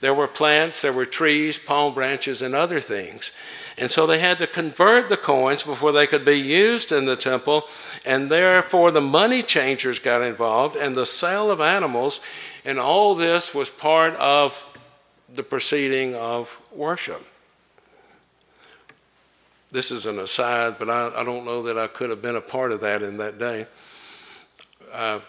There 0.00 0.14
were 0.14 0.28
plants, 0.28 0.82
there 0.82 0.92
were 0.92 1.04
trees, 1.04 1.58
palm 1.58 1.92
branches, 1.92 2.40
and 2.40 2.54
other 2.54 2.80
things. 2.80 3.32
And 3.78 3.90
so 3.90 4.06
they 4.06 4.18
had 4.18 4.38
to 4.38 4.46
convert 4.46 5.08
the 5.08 5.16
coins 5.16 5.62
before 5.62 5.92
they 5.92 6.06
could 6.06 6.24
be 6.24 6.38
used 6.38 6.90
in 6.90 7.04
the 7.04 7.16
temple, 7.16 7.64
and 8.04 8.30
therefore 8.30 8.90
the 8.90 9.00
money 9.00 9.42
changers 9.42 9.98
got 9.98 10.20
involved 10.20 10.74
and 10.74 10.96
the 10.96 11.06
sale 11.06 11.50
of 11.50 11.60
animals, 11.60 12.20
and 12.64 12.78
all 12.78 13.14
this 13.14 13.54
was 13.54 13.70
part 13.70 14.14
of 14.16 14.68
the 15.32 15.42
proceeding 15.42 16.14
of 16.14 16.60
worship. 16.72 17.24
This 19.70 19.90
is 19.90 20.06
an 20.06 20.18
aside, 20.18 20.76
but 20.78 20.88
I, 20.88 21.12
I 21.14 21.24
don't 21.24 21.44
know 21.44 21.62
that 21.62 21.78
I 21.78 21.86
could 21.86 22.10
have 22.10 22.22
been 22.22 22.36
a 22.36 22.40
part 22.40 22.72
of 22.72 22.80
that 22.80 23.02
in 23.02 23.18
that 23.18 23.38
day. 23.38 23.66
I've 24.92 25.28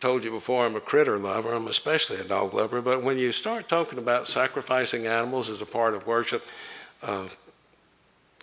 told 0.00 0.24
you 0.24 0.30
before, 0.30 0.64
I'm 0.64 0.74
a 0.74 0.80
critter 0.80 1.18
lover. 1.18 1.52
I'm 1.52 1.66
especially 1.66 2.18
a 2.18 2.24
dog 2.24 2.54
lover. 2.54 2.80
But 2.80 3.02
when 3.02 3.18
you 3.18 3.30
start 3.30 3.68
talking 3.68 3.98
about 3.98 4.26
sacrificing 4.26 5.06
animals 5.06 5.50
as 5.50 5.60
a 5.62 5.66
part 5.66 5.94
of 5.94 6.06
worship, 6.06 6.46
uh, 7.02 7.28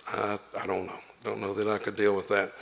I, 0.07 0.37
I 0.59 0.65
don't 0.65 0.87
know. 0.87 0.99
Don't 1.23 1.39
know 1.39 1.53
that 1.53 1.67
I 1.67 1.77
could 1.77 1.95
deal 1.95 2.15
with 2.15 2.27
that. 2.29 2.53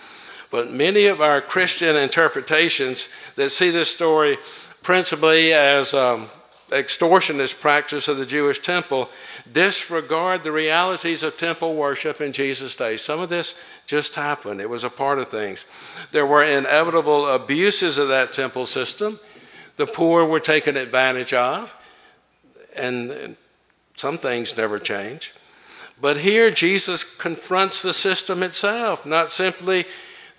But 0.51 0.71
many 0.71 1.05
of 1.05 1.21
our 1.21 1.41
Christian 1.41 1.95
interpretations 1.95 3.09
that 3.35 3.51
see 3.51 3.69
this 3.69 3.91
story 3.91 4.37
principally 4.81 5.53
as 5.53 5.93
um, 5.93 6.27
extortionist 6.69 7.61
practice 7.61 8.07
of 8.07 8.17
the 8.17 8.25
Jewish 8.25 8.59
temple 8.59 9.09
disregard 9.51 10.43
the 10.43 10.51
realities 10.51 11.23
of 11.23 11.37
temple 11.37 11.75
worship 11.75 12.21
in 12.21 12.31
Jesus' 12.31 12.75
day. 12.75 12.97
Some 12.97 13.19
of 13.19 13.29
this 13.29 13.63
just 13.85 14.15
happened, 14.15 14.61
it 14.61 14.69
was 14.69 14.83
a 14.83 14.89
part 14.89 15.19
of 15.19 15.29
things. 15.29 15.65
There 16.11 16.25
were 16.25 16.43
inevitable 16.43 17.27
abuses 17.27 17.97
of 17.97 18.07
that 18.09 18.31
temple 18.33 18.65
system. 18.65 19.19
The 19.77 19.87
poor 19.87 20.25
were 20.25 20.39
taken 20.39 20.75
advantage 20.75 21.33
of, 21.33 21.75
and 22.77 23.37
some 23.95 24.17
things 24.17 24.57
never 24.57 24.77
change. 24.77 25.33
But 26.01 26.17
here 26.17 26.49
Jesus 26.49 27.03
confronts 27.17 27.81
the 27.81 27.93
system 27.93 28.41
itself, 28.43 29.05
not 29.05 29.29
simply 29.31 29.85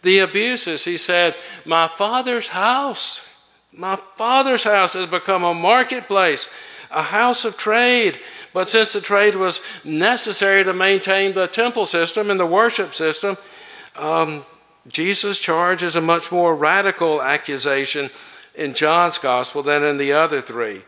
the 0.02 0.20
abuses. 0.20 0.84
He 0.84 0.96
said, 0.96 1.34
My 1.64 1.86
father's 1.86 2.48
house, 2.48 3.44
my 3.72 3.96
father's 3.96 4.64
house 4.64 4.94
has 4.94 5.10
become 5.10 5.44
a 5.44 5.54
marketplace, 5.54 6.52
a 6.90 7.02
house 7.02 7.44
of 7.44 7.56
trade. 7.56 8.18
But 8.52 8.68
since 8.68 8.92
the 8.92 9.00
trade 9.00 9.36
was 9.36 9.60
necessary 9.84 10.64
to 10.64 10.72
maintain 10.72 11.34
the 11.34 11.46
temple 11.46 11.86
system 11.86 12.30
and 12.30 12.40
the 12.40 12.46
worship 12.46 12.94
system, 12.94 13.36
um, 13.96 14.44
Jesus' 14.88 15.38
charge 15.38 15.82
is 15.82 15.94
a 15.94 16.00
much 16.00 16.32
more 16.32 16.56
radical 16.56 17.22
accusation 17.22 18.10
in 18.54 18.74
John's 18.74 19.18
gospel 19.18 19.62
than 19.62 19.82
in 19.82 19.98
the 19.98 20.12
other 20.12 20.40
three. 20.40 20.82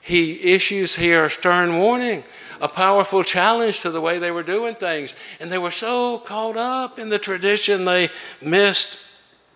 He 0.00 0.54
issues 0.54 0.96
here 0.96 1.24
a 1.24 1.30
stern 1.30 1.78
warning, 1.78 2.24
a 2.62 2.68
powerful 2.68 3.24
challenge 3.24 3.80
to 3.80 3.90
the 3.90 4.00
way 4.00 4.18
they 4.18 4.30
were 4.30 4.44
doing 4.44 4.76
things. 4.76 5.16
And 5.40 5.50
they 5.50 5.58
were 5.58 5.72
so 5.72 6.18
caught 6.18 6.56
up 6.56 6.98
in 6.98 7.08
the 7.08 7.18
tradition, 7.18 7.84
they 7.84 8.08
missed 8.40 9.00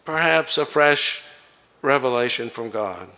perhaps 0.04 0.58
a 0.58 0.64
fresh 0.64 1.22
revelation 1.82 2.50
from 2.50 2.68
God. 2.68 3.08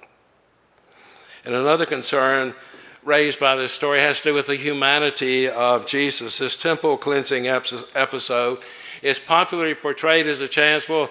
And 1.44 1.54
another 1.54 1.86
concern 1.86 2.54
raised 3.02 3.40
by 3.40 3.56
this 3.56 3.72
story 3.72 4.00
has 4.00 4.20
to 4.20 4.30
do 4.30 4.34
with 4.34 4.48
the 4.48 4.56
humanity 4.56 5.48
of 5.48 5.86
Jesus. 5.86 6.38
This 6.38 6.56
temple 6.56 6.98
cleansing 6.98 7.46
episode 7.46 8.58
is 9.00 9.18
popularly 9.18 9.74
portrayed 9.74 10.26
as 10.26 10.42
a 10.42 10.48
chance, 10.48 10.88
well, 10.88 11.08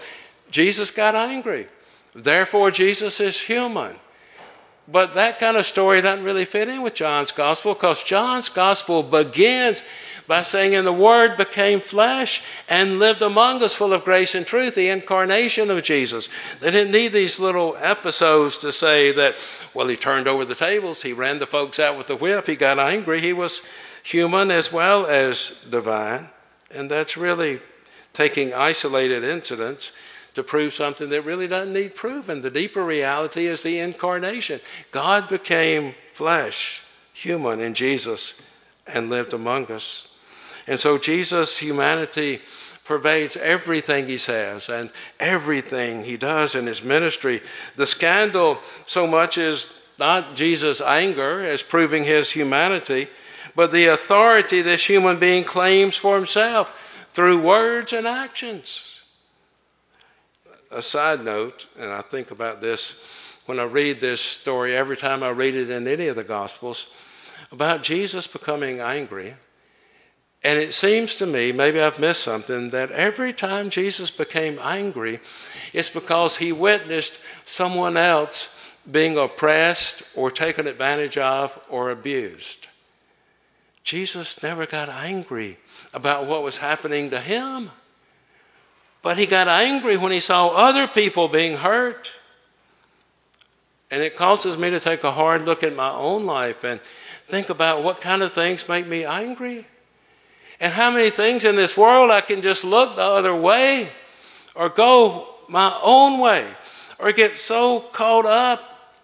Jesus 0.52 0.92
got 0.92 1.16
angry. 1.16 1.68
Therefore, 2.14 2.70
Jesus 2.70 3.20
is 3.20 3.42
human. 3.42 3.96
But 4.90 5.16
that 5.16 5.38
kind 5.38 5.58
of 5.58 5.66
story 5.66 6.00
doesn't 6.00 6.24
really 6.24 6.46
fit 6.46 6.70
in 6.70 6.82
with 6.82 6.96
John's 6.96 7.34
gospel 7.34 7.74
because 7.74 8.04
John's 8.04 8.48
gospel 8.48 9.04
begins 9.04 9.84
by 10.28 10.44
saying, 10.44 10.76
And 10.76 10.88
the 10.88 10.94
Word 10.94 11.36
became 11.36 11.82
flesh 11.82 12.42
and 12.70 12.98
lived 12.98 13.22
among 13.22 13.62
us, 13.62 13.76
full 13.76 13.92
of 13.92 14.06
grace 14.06 14.34
and 14.34 14.46
truth, 14.46 14.76
the 14.76 14.88
incarnation 14.88 15.70
of 15.70 15.84
Jesus. 15.84 16.30
They 16.62 16.72
didn't 16.72 16.94
need 16.94 17.10
these 17.10 17.38
little 17.38 17.76
episodes 17.82 18.58
to 18.60 18.72
say 18.72 19.12
that, 19.12 19.36
well, 19.74 19.88
he 19.88 19.98
turned 19.98 20.28
over 20.28 20.46
the 20.46 20.56
tables, 20.56 21.02
he 21.02 21.12
ran 21.12 21.40
the 21.40 21.46
folks 21.46 21.80
out 21.80 21.98
with 21.98 22.08
the 22.08 22.16
whip, 22.16 22.48
he 22.48 22.56
got 22.56 22.80
angry. 22.80 23.20
He 23.20 23.34
was 23.34 23.68
human 24.04 24.52
as 24.52 24.72
well 24.72 25.06
as 25.06 25.62
divine. 25.70 26.30
And 26.74 26.90
that's 26.90 27.18
really 27.18 27.60
taking 28.14 28.54
isolated 28.54 29.24
incidents 29.24 29.92
to 30.38 30.44
prove 30.44 30.72
something 30.72 31.10
that 31.10 31.24
really 31.24 31.48
doesn't 31.48 31.74
need 31.74 31.96
proven. 31.96 32.42
The 32.42 32.52
deeper 32.52 32.86
reality 32.86 33.48
is 33.48 33.64
the 33.64 33.80
incarnation. 33.80 34.60
God 34.92 35.28
became 35.30 35.96
flesh, 36.14 36.84
human 37.12 37.60
in 37.60 37.74
Jesus, 37.74 38.48
and 38.86 39.10
lived 39.10 39.34
among 39.34 39.72
us. 39.72 40.16
And 40.68 40.80
so 40.80 41.00
Jesus' 41.00 41.58
humanity 41.58 42.40
pervades 42.86 43.36
everything 43.36 44.06
he 44.06 44.18
says 44.18 44.70
and 44.70 44.92
everything 45.20 46.04
he 46.04 46.18
does 46.18 46.54
in 46.54 46.68
his 46.68 46.84
ministry. 46.84 47.42
The 47.76 47.88
scandal 47.88 48.60
so 48.86 49.08
much 49.08 49.40
is 49.40 49.90
not 49.98 50.36
Jesus' 50.36 50.82
anger 50.82 51.44
as 51.44 51.64
proving 51.64 52.04
his 52.04 52.30
humanity, 52.30 53.08
but 53.56 53.72
the 53.72 53.88
authority 53.88 54.62
this 54.62 54.86
human 54.86 55.18
being 55.18 55.44
claims 55.44 55.98
for 55.98 56.16
himself 56.16 57.10
through 57.12 57.42
words 57.42 57.92
and 57.92 58.06
actions 58.06 58.97
a 60.72 60.82
side 60.82 61.24
note, 61.24 61.68
and 61.80 61.92
I 61.92 62.02
think 62.02 62.32
about 62.32 62.62
this 62.62 63.08
when 63.46 63.60
I 63.60 63.64
read 63.64 64.02
this 64.02 64.20
story, 64.20 64.76
every 64.76 64.98
time 64.98 65.24
I 65.24 65.30
read 65.30 65.56
it 65.56 65.70
in 65.70 65.88
any 65.88 66.08
of 66.08 66.16
the 66.16 66.24
Gospels, 66.24 66.88
about 67.52 67.82
Jesus 67.82 68.28
becoming 68.28 68.80
angry. 68.82 69.36
And 70.44 70.60
it 70.60 70.74
seems 70.74 71.16
to 71.16 71.26
me, 71.26 71.52
maybe 71.52 71.80
I've 71.80 72.00
missed 72.00 72.24
something, 72.24 72.70
that 72.72 72.92
every 72.92 73.34
time 73.34 73.70
Jesus 73.70 74.12
became 74.12 74.60
angry, 74.62 75.20
it's 75.74 75.90
because 75.90 76.38
he 76.38 76.52
witnessed 76.52 77.24
someone 77.46 77.98
else 77.98 78.62
being 78.90 79.18
oppressed 79.18 80.04
or 80.16 80.30
taken 80.30 80.68
advantage 80.68 81.18
of 81.18 81.60
or 81.70 81.90
abused. 81.90 82.68
Jesus 83.84 84.44
never 84.44 84.66
got 84.66 84.90
angry 84.90 85.58
about 85.94 86.26
what 86.26 86.44
was 86.44 86.58
happening 86.58 87.10
to 87.10 87.20
him. 87.20 87.72
But 89.08 89.18
he 89.18 89.26
got 89.26 89.48
angry 89.48 89.96
when 89.96 90.12
he 90.12 90.20
saw 90.20 90.50
other 90.50 90.86
people 90.86 91.30
being 91.30 91.56
hurt. 91.56 92.12
And 93.90 94.02
it 94.02 94.18
causes 94.18 94.58
me 94.58 94.70
to 94.70 94.82
take 94.82 95.02
a 95.06 95.14
hard 95.14 95.44
look 95.44 95.64
at 95.64 95.74
my 95.74 95.90
own 95.90 96.26
life 96.26 96.66
and 96.66 96.82
think 97.26 97.50
about 97.50 97.84
what 97.84 98.02
kind 98.02 98.22
of 98.22 98.34
things 98.34 98.68
make 98.68 98.86
me 98.86 99.06
angry. 99.06 99.66
And 100.60 100.74
how 100.74 100.92
many 100.92 101.10
things 101.10 101.46
in 101.46 101.56
this 101.56 101.78
world 101.78 102.12
I 102.12 102.20
can 102.20 102.42
just 102.42 102.66
look 102.66 102.98
the 102.98 103.02
other 103.02 103.34
way 103.34 103.88
or 104.56 104.68
go 104.68 105.36
my 105.48 105.80
own 105.82 106.20
way 106.20 106.46
or 107.00 107.14
get 107.14 107.38
so 107.38 107.80
caught 107.80 108.26
up 108.26 109.00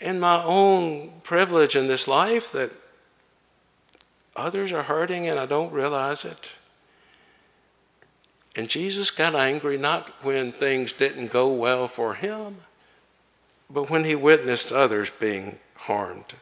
in 0.00 0.20
my 0.20 0.44
own 0.44 1.12
privilege 1.22 1.74
in 1.74 1.88
this 1.88 2.06
life 2.06 2.52
that 2.52 2.72
others 4.36 4.70
are 4.70 4.82
hurting 4.82 5.26
and 5.26 5.40
I 5.40 5.46
don't 5.46 5.72
realize 5.72 6.26
it. 6.26 6.52
And 8.56 8.68
Jesus 8.68 9.10
got 9.10 9.34
angry 9.34 9.76
not 9.76 10.24
when 10.24 10.52
things 10.52 10.92
didn't 10.92 11.30
go 11.30 11.48
well 11.48 11.86
for 11.86 12.14
him, 12.14 12.56
but 13.68 13.88
when 13.88 14.04
he 14.04 14.14
witnessed 14.14 14.72
others 14.72 15.10
being 15.10 15.58
harmed. 15.76 16.34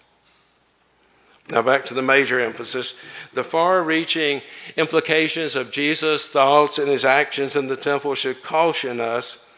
Now, 1.51 1.63
back 1.63 1.87
to 1.87 1.95
the 1.95 2.03
major 2.03 2.39
emphasis. 2.41 3.01
The 3.33 3.45
far 3.45 3.83
reaching 3.83 4.43
implications 4.77 5.57
of 5.57 5.71
Jesus' 5.71 6.29
thoughts 6.29 6.79
and 6.79 6.89
his 6.89 7.07
actions 7.07 7.57
in 7.57 7.69
the 7.69 7.77
temple 7.77 8.15
should 8.15 8.43
caution 8.43 9.01
us 9.01 9.51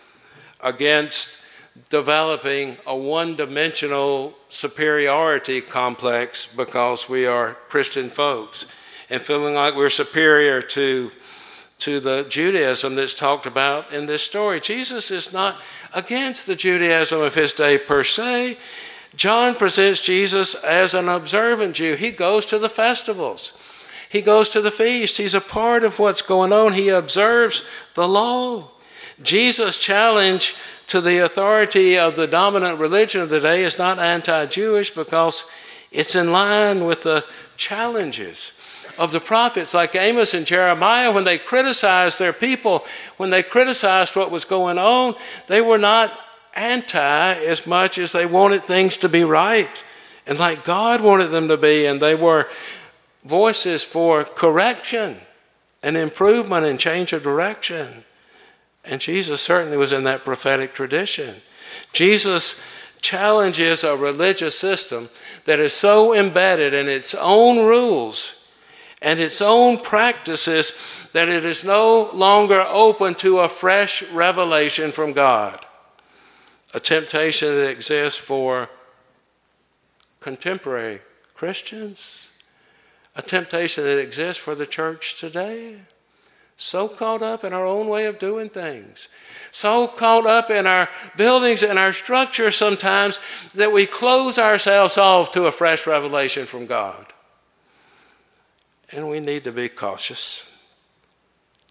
against 0.62 1.42
developing 1.88 2.76
a 2.86 2.96
one 2.96 3.34
dimensional 3.34 4.34
superiority 4.48 5.60
complex 5.60 6.46
because 6.46 7.08
we 7.08 7.26
are 7.26 7.54
Christian 7.68 8.08
folks 8.08 8.66
and 9.08 9.20
feeling 9.20 9.54
like 9.54 9.74
we're 9.74 9.88
superior 9.88 10.62
to 10.62 11.10
to 11.80 12.00
the 12.00 12.24
Judaism 12.28 12.94
that's 12.94 13.14
talked 13.14 13.46
about 13.46 13.92
in 13.92 14.06
this 14.06 14.22
story. 14.22 14.60
Jesus 14.60 15.10
is 15.10 15.32
not 15.32 15.60
against 15.92 16.46
the 16.46 16.56
Judaism 16.56 17.20
of 17.20 17.34
his 17.34 17.52
day 17.52 17.78
per 17.78 18.02
se. 18.02 18.58
John 19.16 19.54
presents 19.54 20.00
Jesus 20.00 20.54
as 20.62 20.94
an 20.94 21.08
observant 21.08 21.76
Jew. 21.76 21.94
He 21.94 22.10
goes 22.10 22.46
to 22.46 22.58
the 22.58 22.68
festivals, 22.68 23.58
he 24.08 24.22
goes 24.22 24.48
to 24.50 24.60
the 24.60 24.72
feast. 24.72 25.18
He's 25.18 25.34
a 25.34 25.40
part 25.40 25.84
of 25.84 25.98
what's 26.00 26.22
going 26.22 26.52
on. 26.52 26.72
He 26.72 26.88
observes 26.88 27.66
the 27.94 28.08
law. 28.08 28.70
Jesus' 29.22 29.78
challenge 29.78 30.56
to 30.88 31.00
the 31.00 31.18
authority 31.18 31.96
of 31.96 32.16
the 32.16 32.26
dominant 32.26 32.80
religion 32.80 33.20
of 33.20 33.28
the 33.28 33.38
day 33.38 33.62
is 33.62 33.78
not 33.78 34.00
anti 34.00 34.46
Jewish 34.46 34.90
because 34.90 35.48
it's 35.92 36.16
in 36.16 36.32
line 36.32 36.84
with 36.84 37.02
the 37.02 37.24
challenges 37.56 38.59
of 39.00 39.12
the 39.12 39.18
prophets 39.18 39.72
like 39.72 39.94
Amos 39.94 40.34
and 40.34 40.44
Jeremiah, 40.44 41.10
when 41.10 41.24
they 41.24 41.38
criticized 41.38 42.20
their 42.20 42.34
people, 42.34 42.84
when 43.16 43.30
they 43.30 43.42
criticized 43.42 44.14
what 44.14 44.30
was 44.30 44.44
going 44.44 44.78
on, 44.78 45.14
they 45.46 45.62
were 45.62 45.78
not 45.78 46.12
anti 46.54 47.32
as 47.32 47.66
much 47.66 47.96
as 47.96 48.12
they 48.12 48.26
wanted 48.26 48.62
things 48.62 48.98
to 48.98 49.08
be 49.08 49.24
right 49.24 49.82
and 50.26 50.38
like 50.38 50.64
God 50.64 51.00
wanted 51.00 51.28
them 51.28 51.48
to 51.48 51.56
be. 51.56 51.86
And 51.86 51.98
they 51.98 52.14
were 52.14 52.46
voices 53.24 53.82
for 53.82 54.22
correction 54.22 55.16
and 55.82 55.96
improvement 55.96 56.66
and 56.66 56.78
change 56.78 57.14
of 57.14 57.22
direction. 57.22 58.04
And 58.84 59.00
Jesus 59.00 59.40
certainly 59.40 59.78
was 59.78 59.94
in 59.94 60.04
that 60.04 60.26
prophetic 60.26 60.74
tradition. 60.74 61.36
Jesus 61.94 62.62
challenges 63.00 63.82
a 63.82 63.96
religious 63.96 64.58
system 64.58 65.08
that 65.46 65.58
is 65.58 65.72
so 65.72 66.12
embedded 66.12 66.74
in 66.74 66.86
its 66.86 67.14
own 67.14 67.64
rules 67.64 68.39
and 69.02 69.18
its 69.18 69.40
own 69.40 69.78
practices 69.78 70.72
that 71.12 71.28
it 71.28 71.44
is 71.44 71.64
no 71.64 72.10
longer 72.12 72.60
open 72.60 73.14
to 73.16 73.40
a 73.40 73.48
fresh 73.48 74.02
revelation 74.10 74.92
from 74.92 75.12
God. 75.12 75.64
A 76.74 76.80
temptation 76.80 77.48
that 77.48 77.70
exists 77.70 78.18
for 78.18 78.68
contemporary 80.20 81.00
Christians, 81.34 82.30
a 83.16 83.22
temptation 83.22 83.84
that 83.84 83.98
exists 83.98 84.42
for 84.42 84.54
the 84.54 84.66
church 84.66 85.18
today. 85.18 85.78
So 86.56 86.86
caught 86.88 87.22
up 87.22 87.42
in 87.42 87.54
our 87.54 87.64
own 87.64 87.88
way 87.88 88.04
of 88.04 88.18
doing 88.18 88.50
things, 88.50 89.08
so 89.50 89.86
caught 89.86 90.26
up 90.26 90.50
in 90.50 90.66
our 90.66 90.90
buildings 91.16 91.62
and 91.62 91.78
our 91.78 91.94
structure 91.94 92.50
sometimes 92.50 93.18
that 93.54 93.72
we 93.72 93.86
close 93.86 94.38
ourselves 94.38 94.98
off 94.98 95.30
to 95.30 95.46
a 95.46 95.52
fresh 95.52 95.86
revelation 95.86 96.44
from 96.44 96.66
God. 96.66 97.06
And 98.92 99.08
we 99.08 99.20
need 99.20 99.44
to 99.44 99.52
be 99.52 99.68
cautious. 99.68 100.50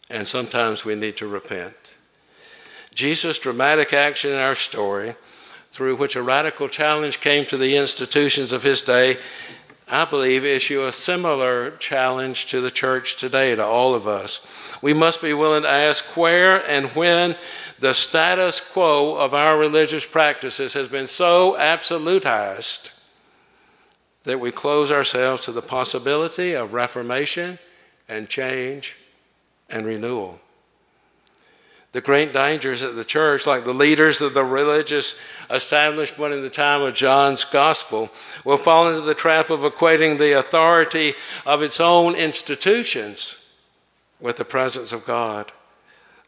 And 0.10 0.28
sometimes 0.28 0.86
we 0.86 0.96
need 0.96 1.18
to 1.18 1.28
repent. 1.28 1.98
Jesus' 2.96 3.40
dramatic 3.40 3.94
action 3.94 4.32
in 4.32 4.38
our 4.38 4.56
story, 4.56 5.16
through 5.72 5.98
which 5.98 6.16
a 6.16 6.24
radical 6.24 6.68
challenge 6.68 7.20
came 7.20 7.46
to 7.46 7.58
the 7.58 7.78
institutions 7.78 8.52
of 8.52 8.64
his 8.64 8.82
day, 8.82 9.18
I 9.88 10.06
believe 10.06 10.46
issue 10.46 10.86
a 10.86 10.92
similar 10.92 11.72
challenge 11.78 12.46
to 12.48 12.62
the 12.62 12.70
church 12.72 13.18
today, 13.18 13.56
to 13.56 13.66
all 13.66 13.96
of 13.96 14.08
us. 14.08 14.46
We 14.82 14.94
must 14.94 15.22
be 15.22 15.34
willing 15.34 15.64
to 15.64 15.70
ask 15.70 16.16
where 16.16 16.68
and 16.70 16.88
when 16.92 17.36
the 17.80 17.94
status 17.94 18.60
quo 18.60 19.16
of 19.16 19.34
our 19.34 19.58
religious 19.58 20.06
practices 20.06 20.74
has 20.74 20.88
been 20.88 21.08
so 21.08 21.56
absolutized 21.58 22.99
that 24.24 24.40
we 24.40 24.52
close 24.52 24.92
ourselves 24.92 25.42
to 25.42 25.52
the 25.52 25.62
possibility 25.62 26.54
of 26.54 26.74
reformation 26.74 27.58
and 28.08 28.30
change 28.30 28.96
and 29.70 29.86
renewal. 29.86 30.40
The 31.92 32.02
great 32.02 32.34
dangers 32.34 32.84
of 32.84 32.96
the 32.96 33.04
church, 33.04 33.48
like 33.48 33.64
the 33.64 33.74
leaders 33.74 34.22
of 34.22 34.36
the 34.36 34.44
religious 34.44 35.20
establishment 35.50 36.34
in 36.34 36.44
the 36.44 36.50
time 36.50 36.84
of 36.84 36.94
John's 36.94 37.44
gospel, 37.44 38.12
will 38.46 38.58
fall 38.58 38.90
into 38.90 39.02
the 39.02 39.16
trap 39.16 39.50
of 39.50 39.62
equating 39.62 40.20
the 40.20 40.38
authority 40.38 41.14
of 41.48 41.64
its 41.64 41.80
own 41.80 42.14
institutions 42.14 43.56
with 44.20 44.38
the 44.38 44.46
presence 44.46 44.92
of 44.92 45.06
God. 45.06 45.52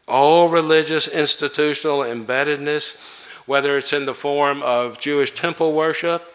All 0.08 0.48
religious 0.48 1.06
institutional 1.06 2.00
embeddedness, 2.00 3.00
whether 3.46 3.76
it's 3.76 3.92
in 3.92 4.04
the 4.04 4.14
form 4.14 4.62
of 4.62 4.98
Jewish 4.98 5.30
temple 5.30 5.72
worship 5.72 6.31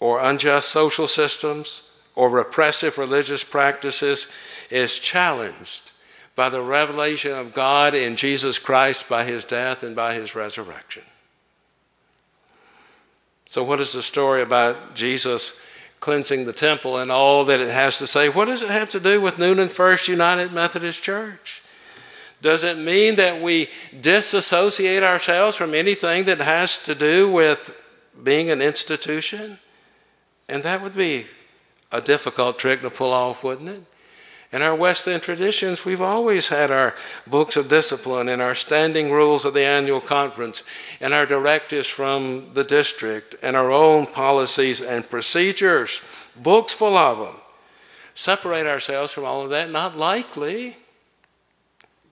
or 0.00 0.20
unjust 0.20 0.68
social 0.68 1.06
systems 1.06 1.90
or 2.14 2.30
repressive 2.30 2.98
religious 2.98 3.42
practices, 3.42 4.32
is 4.70 4.98
challenged 4.98 5.90
by 6.36 6.48
the 6.48 6.62
revelation 6.62 7.32
of 7.32 7.54
God 7.54 7.94
in 7.94 8.16
Jesus 8.16 8.58
Christ 8.58 9.08
by 9.08 9.24
his 9.24 9.44
death 9.44 9.82
and 9.82 9.94
by 9.94 10.14
his 10.14 10.34
resurrection. 10.34 11.02
So, 13.46 13.62
what 13.62 13.80
is 13.80 13.92
the 13.92 14.02
story 14.02 14.42
about 14.42 14.94
Jesus 14.94 15.64
cleansing 16.00 16.44
the 16.44 16.52
temple 16.52 16.98
and 16.98 17.10
all 17.10 17.44
that 17.44 17.60
it 17.60 17.70
has 17.70 17.98
to 17.98 18.06
say? 18.06 18.28
What 18.28 18.46
does 18.46 18.62
it 18.62 18.70
have 18.70 18.90
to 18.90 19.00
do 19.00 19.20
with 19.20 19.36
Newnan 19.36 19.70
First 19.70 20.08
United 20.08 20.52
Methodist 20.52 21.02
Church? 21.02 21.62
Does 22.42 22.62
it 22.62 22.76
mean 22.76 23.14
that 23.16 23.40
we 23.40 23.68
disassociate 24.00 25.02
ourselves 25.02 25.56
from 25.56 25.72
anything 25.72 26.24
that 26.24 26.38
has 26.38 26.76
to 26.84 26.94
do 26.94 27.30
with 27.30 27.74
being 28.22 28.50
an 28.50 28.60
institution? 28.60 29.58
And 30.48 30.62
that 30.62 30.82
would 30.82 30.94
be 30.94 31.26
a 31.90 32.00
difficult 32.00 32.58
trick 32.58 32.82
to 32.82 32.90
pull 32.90 33.12
off, 33.12 33.44
wouldn't 33.44 33.68
it? 33.68 33.82
In 34.52 34.62
our 34.62 34.76
Wesleyan 34.76 35.20
traditions, 35.20 35.84
we've 35.84 36.00
always 36.00 36.48
had 36.48 36.70
our 36.70 36.94
books 37.26 37.56
of 37.56 37.68
discipline 37.68 38.28
and 38.28 38.40
our 38.40 38.54
standing 38.54 39.10
rules 39.10 39.44
of 39.44 39.52
the 39.52 39.64
annual 39.64 40.00
conference 40.00 40.62
and 41.00 41.12
our 41.12 41.26
directives 41.26 41.88
from 41.88 42.52
the 42.52 42.62
district 42.62 43.34
and 43.42 43.56
our 43.56 43.72
own 43.72 44.06
policies 44.06 44.80
and 44.80 45.10
procedures, 45.10 46.02
books 46.40 46.72
full 46.72 46.96
of 46.96 47.18
them. 47.18 47.34
Separate 48.14 48.66
ourselves 48.66 49.12
from 49.12 49.24
all 49.24 49.42
of 49.42 49.50
that? 49.50 49.72
Not 49.72 49.96
likely. 49.96 50.76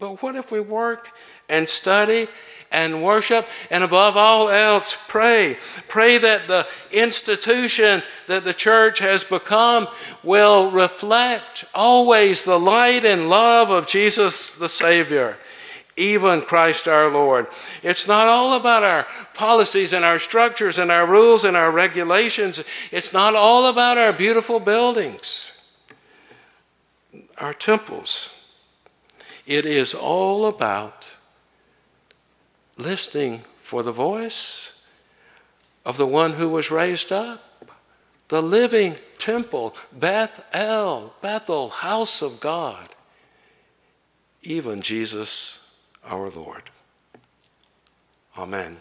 But 0.00 0.20
what 0.20 0.34
if 0.34 0.50
we 0.50 0.58
work 0.58 1.10
and 1.48 1.68
study 1.68 2.26
and 2.72 3.02
worship, 3.02 3.46
and 3.70 3.84
above 3.84 4.16
all 4.16 4.48
else, 4.48 4.96
pray. 5.08 5.56
Pray 5.88 6.18
that 6.18 6.46
the 6.46 6.66
institution 6.90 8.02
that 8.26 8.44
the 8.44 8.54
church 8.54 8.98
has 8.98 9.24
become 9.24 9.88
will 10.22 10.70
reflect 10.70 11.64
always 11.74 12.44
the 12.44 12.58
light 12.58 13.04
and 13.04 13.28
love 13.28 13.70
of 13.70 13.86
Jesus 13.86 14.56
the 14.56 14.68
Savior, 14.68 15.36
even 15.96 16.40
Christ 16.40 16.88
our 16.88 17.10
Lord. 17.10 17.46
It's 17.82 18.06
not 18.08 18.28
all 18.28 18.54
about 18.54 18.82
our 18.82 19.06
policies 19.34 19.92
and 19.92 20.04
our 20.04 20.18
structures 20.18 20.78
and 20.78 20.90
our 20.90 21.06
rules 21.06 21.44
and 21.44 21.56
our 21.56 21.70
regulations, 21.70 22.62
it's 22.90 23.12
not 23.12 23.34
all 23.34 23.66
about 23.66 23.98
our 23.98 24.12
beautiful 24.12 24.60
buildings, 24.60 25.72
our 27.38 27.52
temples. 27.52 28.38
It 29.44 29.66
is 29.66 29.92
all 29.92 30.46
about 30.46 31.01
listening 32.76 33.40
for 33.60 33.82
the 33.82 33.92
voice 33.92 34.86
of 35.84 35.96
the 35.96 36.06
one 36.06 36.34
who 36.34 36.48
was 36.48 36.70
raised 36.70 37.12
up, 37.12 37.42
the 38.28 38.42
living 38.42 38.96
temple, 39.18 39.74
Beth 39.92 40.44
El, 40.52 41.14
Bethel, 41.20 41.68
house 41.68 42.22
of 42.22 42.40
God, 42.40 42.88
even 44.42 44.80
Jesus 44.80 45.78
our 46.04 46.30
Lord. 46.30 46.70
Amen. 48.36 48.78